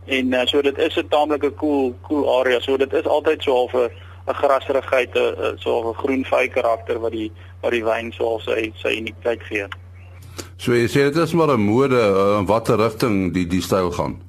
En 0.06 0.34
uh, 0.34 0.46
so 0.46 0.62
dit 0.62 0.78
is 0.78 0.96
'n 0.96 1.08
taamlike 1.08 1.54
cool 1.56 1.96
cool 2.02 2.40
area. 2.40 2.60
So 2.60 2.78
dit 2.78 2.94
is 2.94 3.06
altyd 3.06 3.44
so 3.44 3.54
half 3.54 3.74
'n 3.74 3.90
'n 4.28 4.34
grasserigheid, 4.34 5.16
'n 5.16 5.58
so 5.58 5.90
'n 5.90 5.94
groen 5.94 6.26
vy 6.26 6.48
karakter 6.48 7.00
wat 7.00 7.12
die 7.12 7.32
wat 7.62 7.72
die 7.72 7.84
wyn 7.84 8.12
so 8.12 8.40
sy 8.40 8.72
sy 8.76 8.98
uniekheid 8.98 9.44
gee. 9.44 9.68
So 10.58 10.72
jy 10.72 10.88
sê 10.88 11.12
dit 11.12 11.18
is 11.18 11.34
maar 11.34 11.52
'n 11.52 11.60
mode 11.60 11.96
uh, 11.96 12.38
in 12.40 12.46
watter 12.46 12.78
rigting 12.78 13.34
die 13.34 13.48
die 13.48 13.62
styl 13.62 13.92
gaan. 13.92 14.22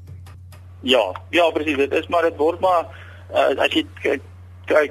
Ja, 0.80 1.14
ja 1.30 1.50
presies, 1.50 1.76
dit 1.76 1.92
is 1.92 2.06
maar 2.08 2.22
dit 2.22 2.36
word 2.36 2.60
maar 2.60 2.86
uh, 3.32 3.50
as 3.64 3.72
jy 3.72 3.84
kyk 4.02 4.30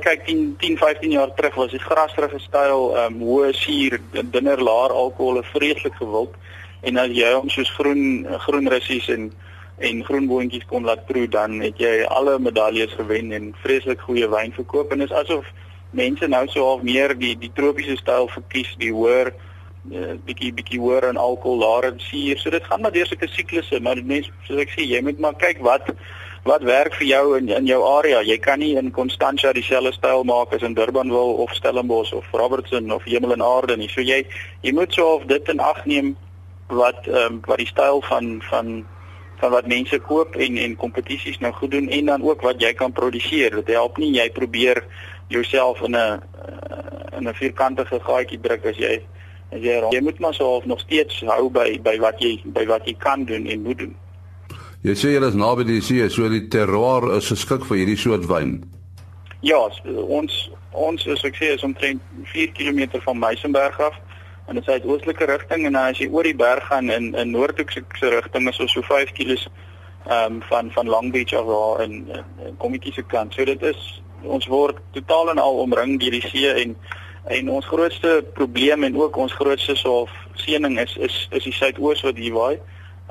kyk 0.06 0.26
10 0.28 0.56
10 0.62 0.78
15 0.78 1.15
jaar 1.15 1.34
terug 1.38 1.56
was 1.56 1.72
die 1.72 1.82
grasrige 1.82 2.39
styl 2.39 2.91
um, 3.04 3.22
hoë 3.26 3.54
suur 3.58 3.98
dunner 4.36 4.62
laer 4.62 4.93
alkohol 4.93 5.41
vreeslik 5.54 5.98
gewild 6.02 6.36
en 6.84 6.98
as 7.02 7.13
jy 7.15 7.34
hom 7.34 7.50
soos 7.50 7.72
groen 7.80 8.28
groen 8.48 8.69
russies 8.69 9.10
en 9.10 9.32
en 9.84 10.04
groenboontjies 10.06 10.67
kon 10.69 10.86
laat 10.86 11.08
proe 11.10 11.26
dan 11.28 11.58
het 11.65 11.80
jy 11.82 12.06
alle 12.06 12.38
medaljes 12.39 12.93
gewen 12.93 13.32
en 13.34 13.54
vreeslik 13.63 14.02
goeie 14.06 14.30
wyn 14.30 14.54
verkoop 14.54 14.93
en 14.93 15.02
dit 15.02 15.10
is 15.10 15.17
asof 15.24 15.50
mense 15.93 16.28
nou 16.28 16.46
so 16.50 16.65
half 16.65 16.84
meer 16.84 17.13
die 17.17 17.34
die 17.39 17.52
tropiese 17.54 17.96
styl 18.02 18.28
verkies, 18.34 18.74
die 18.82 18.91
hoër 18.93 19.32
uh, 19.32 20.15
bietjie 20.26 20.52
bietjie 20.58 20.82
hoër 20.82 21.12
in 21.12 21.22
alkohol, 21.22 21.62
laer 21.62 21.91
in 21.91 22.02
suur. 22.02 22.41
So 22.41 22.54
dit 22.54 22.65
gaan 22.69 22.82
maar 22.82 22.93
deur 22.96 23.10
sulke 23.10 23.30
siklusse, 23.30 23.80
maar 23.86 24.02
mense 24.02 24.34
soos 24.48 24.63
ek 24.65 24.74
sê, 24.74 24.88
jy 24.89 25.04
moet 25.06 25.22
maar 25.22 25.38
kyk 25.41 25.62
wat 25.65 25.93
wat 26.43 26.62
werk 26.62 26.95
vir 26.99 27.08
jou 27.08 27.38
in 27.38 27.47
in 27.49 27.65
jou 27.65 27.79
area. 27.88 28.21
Jy 28.21 28.38
kan 28.38 28.60
nie 28.60 28.75
in 28.75 28.91
Constantia 28.91 29.53
dieselfde 29.53 29.93
styl 29.95 30.23
maak 30.27 30.53
as 30.53 30.62
in 30.62 30.75
Durbanville 30.75 31.38
of 31.43 31.53
Stellenbosch 31.56 32.13
of 32.13 32.25
Robertson 32.32 32.91
of 32.91 33.03
Hemel 33.03 33.34
en 33.34 33.41
Aarde 33.41 33.77
nie. 33.77 33.89
So 33.89 34.01
jy 34.01 34.25
jy 34.62 34.73
moet 34.73 34.93
so 34.93 35.15
of 35.15 35.27
dit 35.27 35.49
in 35.49 35.60
ag 35.60 35.86
neem 35.86 36.15
wat 36.67 37.08
ehm 37.08 37.39
um, 37.39 37.39
wat 37.47 37.63
die 37.63 37.69
styl 37.71 38.01
van 38.10 38.41
van 38.49 38.86
van 39.39 39.51
wat 39.51 39.67
mense 39.67 39.99
koop 39.99 40.36
en 40.36 40.58
en 40.58 40.75
kompetisies 40.75 41.39
nou 41.39 41.53
goed 41.53 41.71
doen 41.71 41.89
en 41.89 42.06
dan 42.06 42.23
ook 42.23 42.41
wat 42.41 42.62
jy 42.62 42.73
kan 42.73 42.91
produseer. 42.91 43.56
Dit 43.56 43.75
help 43.75 43.97
nie 43.97 44.13
jy 44.15 44.29
probeer 44.32 44.84
jouself 45.27 45.82
in 45.82 45.95
'n 45.95 45.95
uh, 45.95 46.17
in 47.17 47.27
'n 47.27 47.34
vierkantige 47.34 47.99
gaatjie 47.99 48.39
druk 48.39 48.65
as 48.65 48.77
jy 48.77 49.01
as 49.51 49.62
jy 49.62 49.79
jy 49.91 50.01
moet 50.01 50.19
maar 50.19 50.34
so 50.34 50.56
of 50.56 50.65
nog 50.65 50.79
steeds 50.79 51.21
hou 51.21 51.49
by 51.49 51.79
by 51.82 51.97
wat 51.99 52.19
jy 52.19 52.41
by 52.45 52.65
wat 52.65 52.86
jy 52.86 52.95
kan 52.99 53.25
doen 53.25 53.45
en 53.45 53.62
moet 53.62 53.77
doen. 53.77 53.95
Jy 54.84 54.93
sê 55.00 55.13
jy 55.13 55.19
is 55.24 55.36
naby 55.39 55.63
die 55.63 55.80
see, 55.80 56.04
so 56.12 56.28
die 56.28 56.41
terroir 56.52 57.06
is 57.15 57.30
geskik 57.32 57.63
vir 57.69 57.78
hierdie 57.80 58.00
soort 58.00 58.26
wyn. 58.28 58.58
Ja, 59.39 59.62
ons 60.19 60.34
ons 60.76 61.06
is 61.08 61.24
ek 61.24 61.38
sê 61.39 61.54
is 61.54 61.63
omtrent 61.63 62.02
4 62.34 62.52
km 62.58 63.00
van 63.06 63.22
Meisenberg 63.22 63.80
af 63.80 63.96
in 64.50 64.58
'n 64.58 64.63
suidoostelike 64.63 65.26
rigting 65.30 65.65
en 65.65 65.76
as 65.76 66.00
jy 66.00 66.10
oor 66.12 66.24
die 66.24 66.36
berg 66.36 66.67
gaan 66.67 66.89
in 66.89 67.15
in 67.15 67.32
noordhoekse 67.32 68.10
rigting 68.12 68.50
is 68.50 68.60
ons 68.60 68.74
so 68.74 68.82
5 68.82 69.13
km 69.13 69.48
um, 70.12 70.41
van 70.50 70.72
van 70.72 70.88
Long 70.88 71.12
Beach 71.12 71.34
af 71.34 71.46
daar 71.46 71.84
in, 71.88 71.93
in, 72.10 72.26
in 72.48 72.58
Kommetjie 72.58 72.93
se 72.93 73.04
kant. 73.04 73.34
So 73.34 73.46
dit 73.46 73.62
is 73.62 74.02
ons 74.24 74.48
word 74.48 74.78
totaal 74.91 75.30
en 75.30 75.39
al 75.39 75.63
omring 75.63 76.00
deur 76.00 76.12
die 76.12 76.28
see 76.28 76.52
en 76.52 76.76
en 77.32 77.50
ons 77.50 77.65
grootste 77.65 78.26
probleem 78.34 78.84
en 78.84 78.98
ook 79.00 79.15
ons 79.15 79.34
grootste 79.34 79.76
soof 79.76 80.12
seëning 80.34 80.80
is 80.80 80.98
is 80.98 81.28
is 81.32 81.43
die 81.43 81.54
suidoos 81.54 82.02
wat 82.02 82.17
hier 82.17 82.34
waai. 82.34 82.60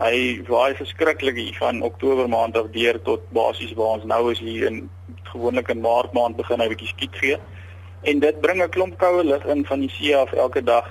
Hy 0.00 0.40
waai 0.48 0.74
verskriklik 0.74 1.36
hier 1.36 1.56
van 1.60 1.82
Oktober 1.82 2.28
maand 2.28 2.56
af 2.56 2.70
deur 2.72 2.96
tot 3.02 3.26
basies 3.36 3.74
waar 3.76 3.98
ons 3.98 4.04
nou 4.08 4.30
is 4.32 4.38
hier 4.40 4.66
in 4.66 4.90
gewoonlik 5.22 5.68
in 5.68 5.80
Maart 5.84 6.12
maand 6.16 6.36
begin 6.36 6.60
hy 6.60 6.68
bietjie 6.72 6.88
skiet 6.88 7.18
gee. 7.20 7.36
En 8.02 8.18
dit 8.18 8.40
bring 8.40 8.62
'n 8.62 8.70
klomp 8.72 8.98
koue 8.98 9.24
lug 9.24 9.44
in 9.44 9.66
van 9.66 9.80
die 9.80 9.90
see 9.90 10.16
af 10.16 10.32
elke 10.32 10.62
dag 10.62 10.88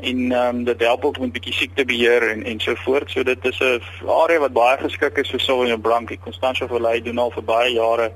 en 0.00 0.32
ehm 0.32 0.56
um, 0.56 0.64
dit 0.64 0.80
help 0.80 1.04
ook 1.04 1.18
met 1.18 1.32
bietjie 1.32 1.52
siektebeheer 1.52 2.28
en 2.30 2.44
en 2.44 2.60
so 2.60 2.74
voort. 2.74 3.10
So 3.10 3.22
dit 3.22 3.44
is 3.44 3.58
'n 3.60 3.80
area 4.06 4.38
wat 4.38 4.52
baie 4.52 4.78
geskik 4.78 5.18
is 5.18 5.30
vir 5.30 5.40
Sauvignon 5.40 5.80
Blanc. 5.80 6.08
Die 6.08 6.18
Constantia 6.18 6.66
Valley 6.66 7.02
doen 7.02 7.18
al 7.18 7.30
vir 7.30 7.44
baie 7.44 7.72
jare 7.72 8.12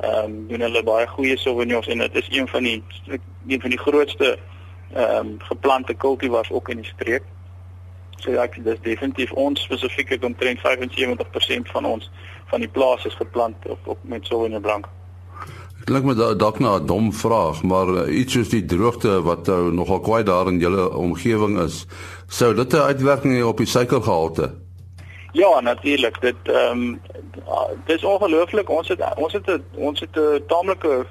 ehm 0.00 0.24
um, 0.24 0.48
doen 0.48 0.60
hulle 0.60 0.82
baie 0.82 1.06
goeie 1.06 1.36
Sauvignons 1.36 1.86
en 1.86 1.98
dit 1.98 2.14
is 2.14 2.28
een 2.30 2.48
van 2.48 2.62
die 2.62 2.82
een 3.48 3.60
van 3.60 3.70
die 3.70 3.78
grootste 3.78 4.38
ehm 4.94 5.16
um, 5.16 5.36
geplante 5.38 5.94
kultivars 5.94 6.50
ook 6.50 6.68
in 6.68 6.76
die 6.76 6.92
streek. 6.94 7.22
So 8.18 8.30
ja, 8.30 8.46
dit 8.46 8.66
is 8.66 8.80
definitief 8.82 9.32
ons 9.32 9.62
spesifiek 9.62 10.08
het 10.08 10.24
omtrent 10.24 10.58
75% 10.58 11.70
van 11.72 11.84
ons 11.84 12.10
van 12.50 12.60
die 12.60 12.68
plaas 12.68 13.04
is 13.04 13.14
geplant 13.14 13.66
op 13.66 13.86
op 13.86 13.98
met 14.02 14.26
Sauvignon 14.26 14.60
Blanc. 14.60 14.86
Klink 15.84 16.04
my 16.04 16.14
dalk 16.14 16.58
na 16.58 16.76
'n 16.78 16.86
dom 16.86 17.12
vraag, 17.12 17.62
maar 17.62 17.88
uh, 17.88 18.18
iets 18.20 18.32
soos 18.32 18.48
die 18.48 18.64
droogte 18.64 19.22
wat 19.22 19.46
nou 19.46 19.72
nogal 19.72 20.00
kwai 20.00 20.22
daar 20.22 20.48
in 20.48 20.58
julle 20.58 20.90
omgewing 20.94 21.58
is, 21.60 21.86
sou 22.26 22.54
dit 22.54 22.72
'n 22.72 22.88
uitwerking 22.90 23.34
hê 23.34 23.44
op 23.44 23.56
die 23.56 23.66
suikergehalte? 23.66 24.54
Ja, 25.32 25.60
natuurlik. 25.60 26.20
Dit 26.20 26.36
ehm 26.42 26.82
um, 26.82 27.00
dis 27.86 28.04
ongelooflik. 28.04 28.70
Ons 28.70 28.88
het 28.88 29.00
ons 29.16 29.32
het 29.32 29.46
'n 29.46 29.64
ons 29.74 30.00
het 30.00 30.16
'n 30.16 30.42
taamlike 30.46 31.06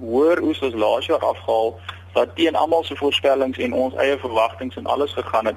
hoër 0.00 0.42
oes 0.42 0.62
as 0.62 0.74
laas 0.74 1.06
jaar 1.06 1.24
afgehaal 1.24 1.78
wat 2.12 2.28
teen 2.34 2.56
almal 2.56 2.84
se 2.84 2.96
voorspellings 2.96 3.58
en 3.58 3.72
ons 3.72 3.94
eie 3.94 4.18
verwagtinge 4.18 4.74
en 4.74 4.86
alles 4.86 5.12
gegaan 5.12 5.46
het. 5.46 5.56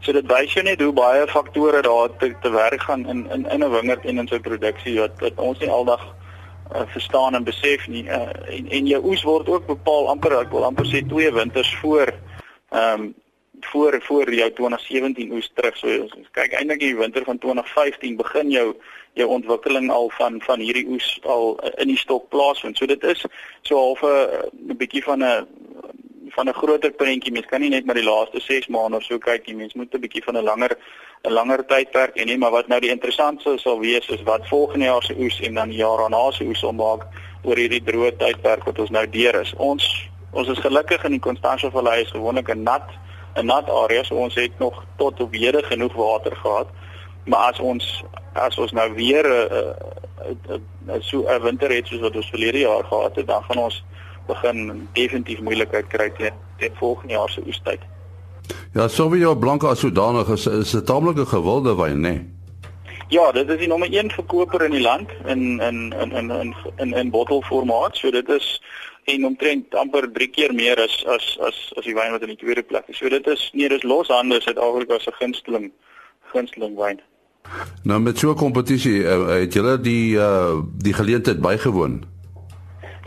So 0.00 0.12
dit 0.12 0.26
wys 0.30 0.52
jou 0.54 0.62
net 0.62 0.80
hoe 0.80 0.92
baie 0.94 1.26
faktore 1.26 1.82
daar 1.82 2.12
te, 2.18 2.30
te 2.42 2.50
werk 2.54 2.82
gaan 2.86 3.06
in 3.08 3.26
in 3.30 3.46
in 3.50 3.64
'n 3.64 3.70
wingerd 3.70 4.04
en 4.04 4.18
in 4.18 4.28
sy 4.28 4.38
produksie 4.38 4.98
wat 5.00 5.20
wat 5.20 5.36
ons 5.36 5.58
nie 5.58 5.70
aldag 5.70 6.04
uh, 6.74 6.82
verstaan 6.86 7.34
en 7.34 7.44
besef 7.44 7.88
nie. 7.88 8.04
Uh, 8.04 8.30
en 8.56 8.68
en 8.70 8.86
jou 8.86 9.00
oes 9.04 9.22
word 9.22 9.48
ook 9.48 9.66
bepaal 9.66 10.08
amper 10.08 10.38
ek 10.40 10.52
wil 10.52 10.64
amper 10.64 10.86
sê 10.86 11.02
twee 11.08 11.32
winters 11.32 11.74
voor 11.82 12.14
ehm 12.70 13.00
um, 13.00 13.14
voor 13.60 14.02
voor 14.02 14.34
jou 14.34 14.52
2017 14.52 15.32
oes 15.32 15.50
terug. 15.54 15.76
So 15.76 15.88
kyk 16.30 16.52
eintlik 16.52 16.78
die 16.78 16.96
winter 16.96 17.24
van 17.24 17.38
2015 17.38 18.16
begin 18.16 18.50
jou 18.50 18.76
jou 19.12 19.28
ontwikkeling 19.28 19.90
al 19.90 20.10
van 20.14 20.40
van 20.42 20.60
hierdie 20.60 20.86
oes 20.86 21.18
al 21.22 21.58
uh, 21.64 21.70
in 21.76 21.88
die 21.88 21.98
stok 21.98 22.28
plaasvind. 22.28 22.76
So 22.76 22.86
dit 22.86 23.02
is 23.02 23.24
so 23.62 23.76
half 23.76 24.02
'n 24.02 24.76
bietjie 24.76 25.02
van 25.02 25.24
'n 25.24 25.46
van 26.38 26.48
'n 26.48 26.60
groter 26.62 26.92
prentjie. 26.92 27.32
Mens 27.32 27.46
kan 27.46 27.60
nie 27.60 27.70
net 27.70 27.84
maar 27.84 27.98
die 27.98 28.10
laaste 28.12 28.40
6 28.40 28.66
maande 28.66 28.96
of 28.96 29.02
so 29.02 29.18
kyk 29.18 29.46
nie. 29.46 29.56
Mens 29.56 29.74
moet 29.74 29.94
'n 29.94 30.00
bietjie 30.00 30.24
van 30.24 30.36
'n 30.36 30.44
langer 30.50 30.72
'n 31.22 31.32
langer 31.32 31.66
tydperk 31.66 32.14
en 32.16 32.26
nie, 32.26 32.38
maar 32.38 32.50
wat 32.50 32.68
nou 32.68 32.80
die 32.80 32.90
interessantste 32.90 33.58
sal 33.58 33.78
wees 33.80 34.06
is 34.08 34.22
wat 34.22 34.48
volgende 34.48 34.84
jaar 34.84 35.02
se 35.02 35.14
oes 35.18 35.40
en 35.40 35.54
dan 35.54 35.68
die 35.68 35.78
jaar 35.78 35.98
daarna 35.98 36.30
se 36.30 36.44
oes 36.44 36.58
sal 36.58 36.72
maak 36.72 37.02
oor 37.42 37.56
hierdie 37.56 37.82
droë 37.82 38.16
tydperk 38.16 38.64
wat 38.64 38.78
ons 38.78 38.90
nou 38.90 39.06
deur 39.10 39.40
is. 39.40 39.54
Ons 39.56 40.08
ons 40.32 40.48
is 40.48 40.58
gelukkig 40.58 41.04
in 41.04 41.10
die 41.10 41.26
Constantia 41.28 41.70
Vallei 41.70 42.02
is 42.02 42.10
gewoonlik 42.10 42.48
'n 42.48 42.62
nat 42.62 42.88
'n 43.34 43.46
nat 43.46 43.70
area. 43.70 44.02
So 44.02 44.14
ons 44.14 44.34
het 44.34 44.58
nog 44.58 44.84
tot 44.96 45.20
op 45.20 45.32
hede 45.32 45.62
genoeg 45.62 45.94
water 45.94 46.36
gehad. 46.36 46.68
Maar 47.24 47.52
as 47.52 47.58
ons 47.58 48.04
as 48.32 48.58
ons 48.58 48.72
nou 48.72 48.94
weer 48.94 49.26
'n 49.26 49.74
'n 50.86 51.02
so 51.02 51.24
'n 51.26 51.42
winter 51.42 51.70
het 51.70 51.86
soos 51.86 52.00
wat 52.00 52.16
ons 52.16 52.30
verlede 52.30 52.58
jaar 52.58 52.84
gehad 52.84 53.16
het, 53.16 53.26
dan 53.26 53.42
gaan 53.42 53.58
ons 53.58 53.84
begin 54.28 54.88
definitief 54.96 55.40
moeilikheid 55.40 55.86
kry 55.92 56.10
teen 56.16 56.36
teen 56.58 56.74
volgende 56.80 57.14
jaar 57.14 57.30
se 57.30 57.44
oestyd. 57.46 57.84
Ja, 58.72 58.88
Sauvignon 58.88 59.38
Blanc 59.38 59.64
as 59.64 59.80
sodanig 59.80 60.28
is 60.28 60.46
is 60.46 60.74
'n 60.74 60.84
taamlike 60.84 61.26
gewilde 61.26 61.76
wyn, 61.76 62.00
né? 62.00 62.12
Nee? 62.12 62.26
Ja, 63.08 63.32
dit 63.32 63.48
is 63.48 63.56
die 63.62 63.68
nommer 63.68 63.88
1 63.88 64.10
verkoper 64.12 64.66
in 64.66 64.74
die 64.76 64.84
land 64.84 65.10
in 65.24 65.60
in 65.64 65.94
in 65.96 66.10
in 66.12 66.30
in 66.30 66.54
in, 66.76 66.92
in 66.92 67.10
bottelformaat. 67.10 67.96
So 67.96 68.10
dit 68.10 68.28
is 68.28 68.62
en 69.04 69.24
omtrent 69.24 69.74
amper 69.74 70.10
3 70.12 70.28
keer 70.28 70.52
meer 70.54 70.76
as 70.76 71.04
as 71.06 71.38
as 71.40 71.72
as 71.76 71.84
die 71.84 71.94
wyn 71.96 72.12
wat 72.12 72.26
in 72.26 72.34
die 72.34 72.40
tweede 72.42 72.62
plek 72.62 72.84
is. 72.92 72.98
So 73.00 73.08
dit 73.08 73.26
is 73.26 73.48
nee, 73.54 73.68
dis 73.68 73.82
loshande 73.82 74.40
Suid-Afrika 74.44 74.98
se 74.98 75.12
gunsteling 75.20 75.70
gunsteling 76.34 76.76
wyn. 76.76 77.00
Nou 77.88 78.00
met 78.00 78.18
so 78.18 78.30
'n 78.30 78.36
kompetisie, 78.36 79.00
uh, 79.00 79.40
het 79.40 79.52
julle 79.52 79.80
die 79.80 80.16
uh 80.16 80.60
die 80.76 80.92
geleentheid 80.92 81.40
bygewoon? 81.40 82.04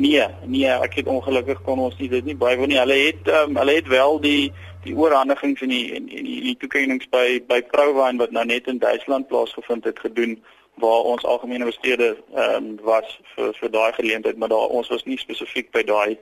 Nee, 0.02 0.26
nee, 0.46 0.66
ek 0.66 0.96
het 0.98 1.10
ongelukkig 1.12 1.60
kon 1.62 1.80
ons 1.80 1.98
nie 2.00 2.10
dit 2.10 2.26
nie 2.26 2.38
bywoon 2.38 2.72
nie. 2.72 2.80
Hulle 2.82 2.98
het 3.04 3.28
um, 3.30 3.58
hulle 3.60 3.76
het 3.78 3.90
wel 3.92 4.18
die 4.24 4.52
die 4.82 4.96
oorhandiging 4.98 5.54
van 5.60 5.70
die 5.70 5.84
en 5.94 6.08
die, 6.10 6.40
die 6.48 6.56
toekennings 6.58 7.10
by 7.14 7.38
by 7.50 7.60
Prouwine 7.70 8.18
wat 8.22 8.34
nou 8.34 8.46
net 8.50 8.70
in 8.72 8.82
Duitsland 8.82 9.30
plaasgevind 9.30 9.86
het 9.86 10.02
gedoen 10.02 10.40
waar 10.82 11.06
ons 11.12 11.28
algemene 11.28 11.70
bestede 11.70 12.16
ehm 12.34 12.56
um, 12.56 12.72
was 12.88 13.14
vir 13.36 13.54
vir 13.60 13.74
daai 13.78 13.94
geleentheid, 14.00 14.38
maar 14.42 14.50
daar 14.50 14.74
ons 14.80 14.90
was 14.90 15.06
nie 15.06 15.20
spesifiek 15.22 15.70
by 15.76 15.86
daai 15.86 16.18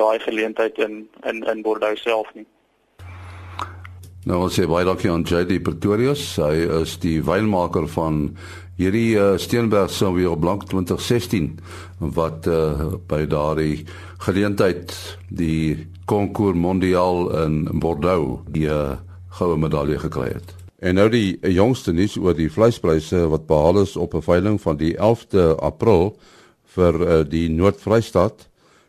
daai 0.00 0.18
geleentheid 0.24 0.78
in 0.78 1.04
in 1.28 1.44
in 1.44 1.62
Bordeaux 1.62 2.02
self 2.02 2.32
nie. 2.34 2.46
Nou 4.24 4.46
ons 4.46 4.56
sê 4.56 4.64
baie 4.64 4.88
dankie 4.88 5.10
aan 5.12 5.26
JD 5.28 5.60
Pretorius. 5.60 6.22
Hy 6.40 6.80
is 6.80 6.96
die 7.02 7.18
wynmaker 7.20 7.84
van 7.92 8.30
hierdie 8.76 9.14
uh, 9.14 9.34
Steenberg 9.38 9.90
Sauvignon 9.90 10.40
Blanc 10.40 10.64
2016 10.70 11.58
wat 12.14 12.46
uh, 12.50 12.94
by 13.08 13.22
daardie 13.30 13.84
geleentheid 14.24 14.94
die 15.30 15.86
Concours 16.10 16.58
Mondial 16.58 17.28
in 17.44 17.62
Bordeaux 17.80 18.42
die 18.50 18.66
uh, 18.66 18.96
goue 19.38 19.58
medalje 19.58 19.98
gekry 19.98 20.32
het. 20.34 20.54
En 20.84 20.98
nou 20.98 21.08
die 21.08 21.38
jongste 21.54 21.94
nuus 21.94 22.16
oor 22.20 22.34
die 22.36 22.50
vleispryse 22.52 23.24
wat 23.32 23.46
behaal 23.46 23.80
is 23.82 23.96
op 23.96 24.14
'n 24.14 24.26
veiling 24.26 24.58
van 24.60 24.76
die 24.76 24.94
11de 24.96 25.54
April 25.58 26.16
vir 26.74 26.94
uh, 27.00 27.22
die 27.28 27.48
Noord-Vrystaat. 27.50 28.48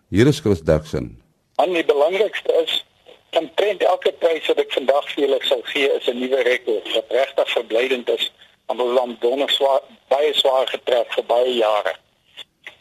Hier 0.09 0.27
is 0.27 0.39
Chris 0.39 0.61
Derksen. 0.61 1.21
En 1.55 1.73
die 1.73 1.85
belangrikste 1.85 2.51
is 2.65 2.83
dan 3.29 3.49
trend 3.55 3.83
elke 3.83 4.11
prys 4.19 4.47
wat 4.47 4.59
ek 4.63 4.73
vandag 4.73 5.05
vir 5.13 5.23
julle 5.23 5.39
sal 5.43 5.61
gee 5.71 5.89
is 5.97 6.07
'n 6.07 6.19
nuwe 6.19 6.41
rekord 6.43 6.87
wat 6.95 7.07
regtig 7.09 7.49
verblydend 7.49 8.09
is 8.09 8.31
want 8.65 8.81
ons 8.81 8.99
land 8.99 9.21
donder 9.21 9.49
swaar 9.49 9.81
baie 10.07 10.33
swaar 10.33 10.67
getref 10.67 11.13
vir 11.15 11.25
baie 11.29 11.53
jare. 11.57 11.93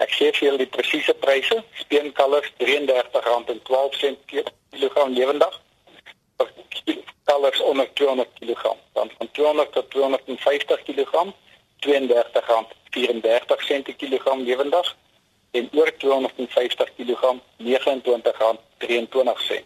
Ek 0.03 0.11
gee 0.11 0.33
vir 0.33 0.49
julle 0.49 0.63
die 0.65 0.75
presiese 0.77 1.15
pryse. 1.23 1.57
Speenkalvers 1.81 2.51
R33.12 2.59 4.17
per 4.31 4.45
kilogram 4.73 5.11
lewendig. 5.15 5.55
Kalvers 7.25 7.61
onder 7.61 7.93
200 7.93 8.29
kg, 8.41 8.63
dan 8.93 9.11
van 9.19 9.31
200 9.33 9.73
tot 9.73 9.91
250 9.91 10.83
kg 10.83 11.33
R32.34 11.87 13.83
per 13.85 13.95
kilogram 13.97 14.45
lewendig 14.45 14.97
en 15.51 15.69
oor 15.73 15.97
250 15.97 16.95
kg 16.97 17.35
R29.23. 17.59 19.63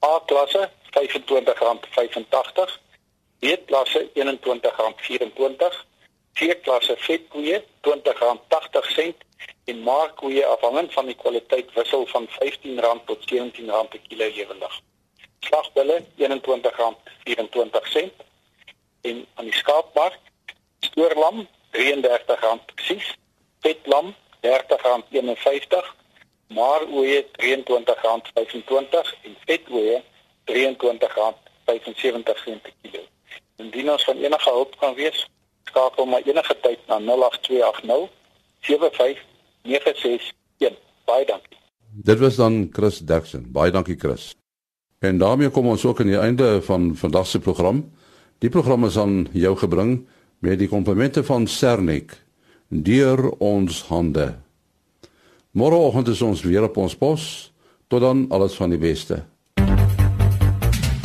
A 0.00 0.22
klasse 0.26 0.70
R25.85 0.90 2.83
B 3.44 3.46
klasse 3.66 4.00
R21.24 4.16 5.76
C-klasse 6.34 6.94
vetkoeie 6.96 7.58
R20.80 7.86 9.12
en 9.64 9.78
markkoeie 9.88 10.46
afhangend 10.46 10.92
van 10.92 11.06
die 11.06 11.14
kwaliteit 11.14 11.72
wissel 11.76 12.06
van 12.06 12.28
R15 12.28 13.04
tot 13.04 13.20
R17 13.32 13.68
per 13.90 14.00
kilo 14.08 14.26
lewendig. 14.36 14.80
Slagbulle 15.40 15.96
R21.24 16.16 18.08
en 19.10 19.26
aan 19.34 19.44
die 19.44 19.58
skaapmark 19.60 20.18
stoorlam 20.88 21.36
R33 21.76 22.32
presies, 22.72 23.06
vetlam 23.60 24.14
R30.51, 24.40 25.92
maaroeie 26.56 27.26
R23.25 27.44 29.12
en 29.28 29.36
vetkoeie 29.44 29.96
R23.75 30.48 32.24
per 32.24 32.74
kilo. 32.82 33.04
Indien 33.62 33.90
ons 33.90 34.04
van 34.04 34.16
enige 34.18 34.50
hulp 34.50 34.76
kan 34.80 34.94
wees, 34.94 35.26
skakel 35.70 36.06
maar 36.10 36.22
enige 36.26 36.56
tyd 36.62 36.80
na 36.90 36.98
08280 36.98 38.10
75961. 38.60 40.32
Baie 41.04 41.26
dankie. 41.28 41.58
Dit 41.94 42.18
was 42.18 42.36
dan 42.36 42.68
Chris 42.72 42.98
Derksen. 42.98 43.52
Baie 43.52 43.70
dankie 43.70 43.96
Chris. 43.98 44.34
En 44.98 45.18
daarmee 45.18 45.50
kom 45.50 45.66
ons 45.68 45.84
ook 45.84 46.00
aan 46.00 46.10
die 46.10 46.18
einde 46.18 46.62
van 46.62 46.96
vandag 46.96 47.26
se 47.26 47.38
program. 47.38 47.84
Die 48.38 48.50
program 48.50 48.84
is 48.84 48.98
aan 48.98 49.28
jou 49.32 49.56
gebring 49.56 50.06
met 50.38 50.58
die 50.58 50.68
komplimente 50.68 51.24
van 51.24 51.46
Sernik 51.46 52.16
deur 52.68 53.30
ons 53.38 53.82
hande. 53.88 54.34
Môreoggend 55.50 56.08
is 56.08 56.22
ons 56.22 56.42
weer 56.42 56.64
op 56.66 56.76
ons 56.76 56.96
pos. 56.96 57.52
Tot 57.86 58.00
dan 58.00 58.24
alles 58.28 58.56
van 58.58 58.72
die 58.72 58.80
beste. 58.80 59.22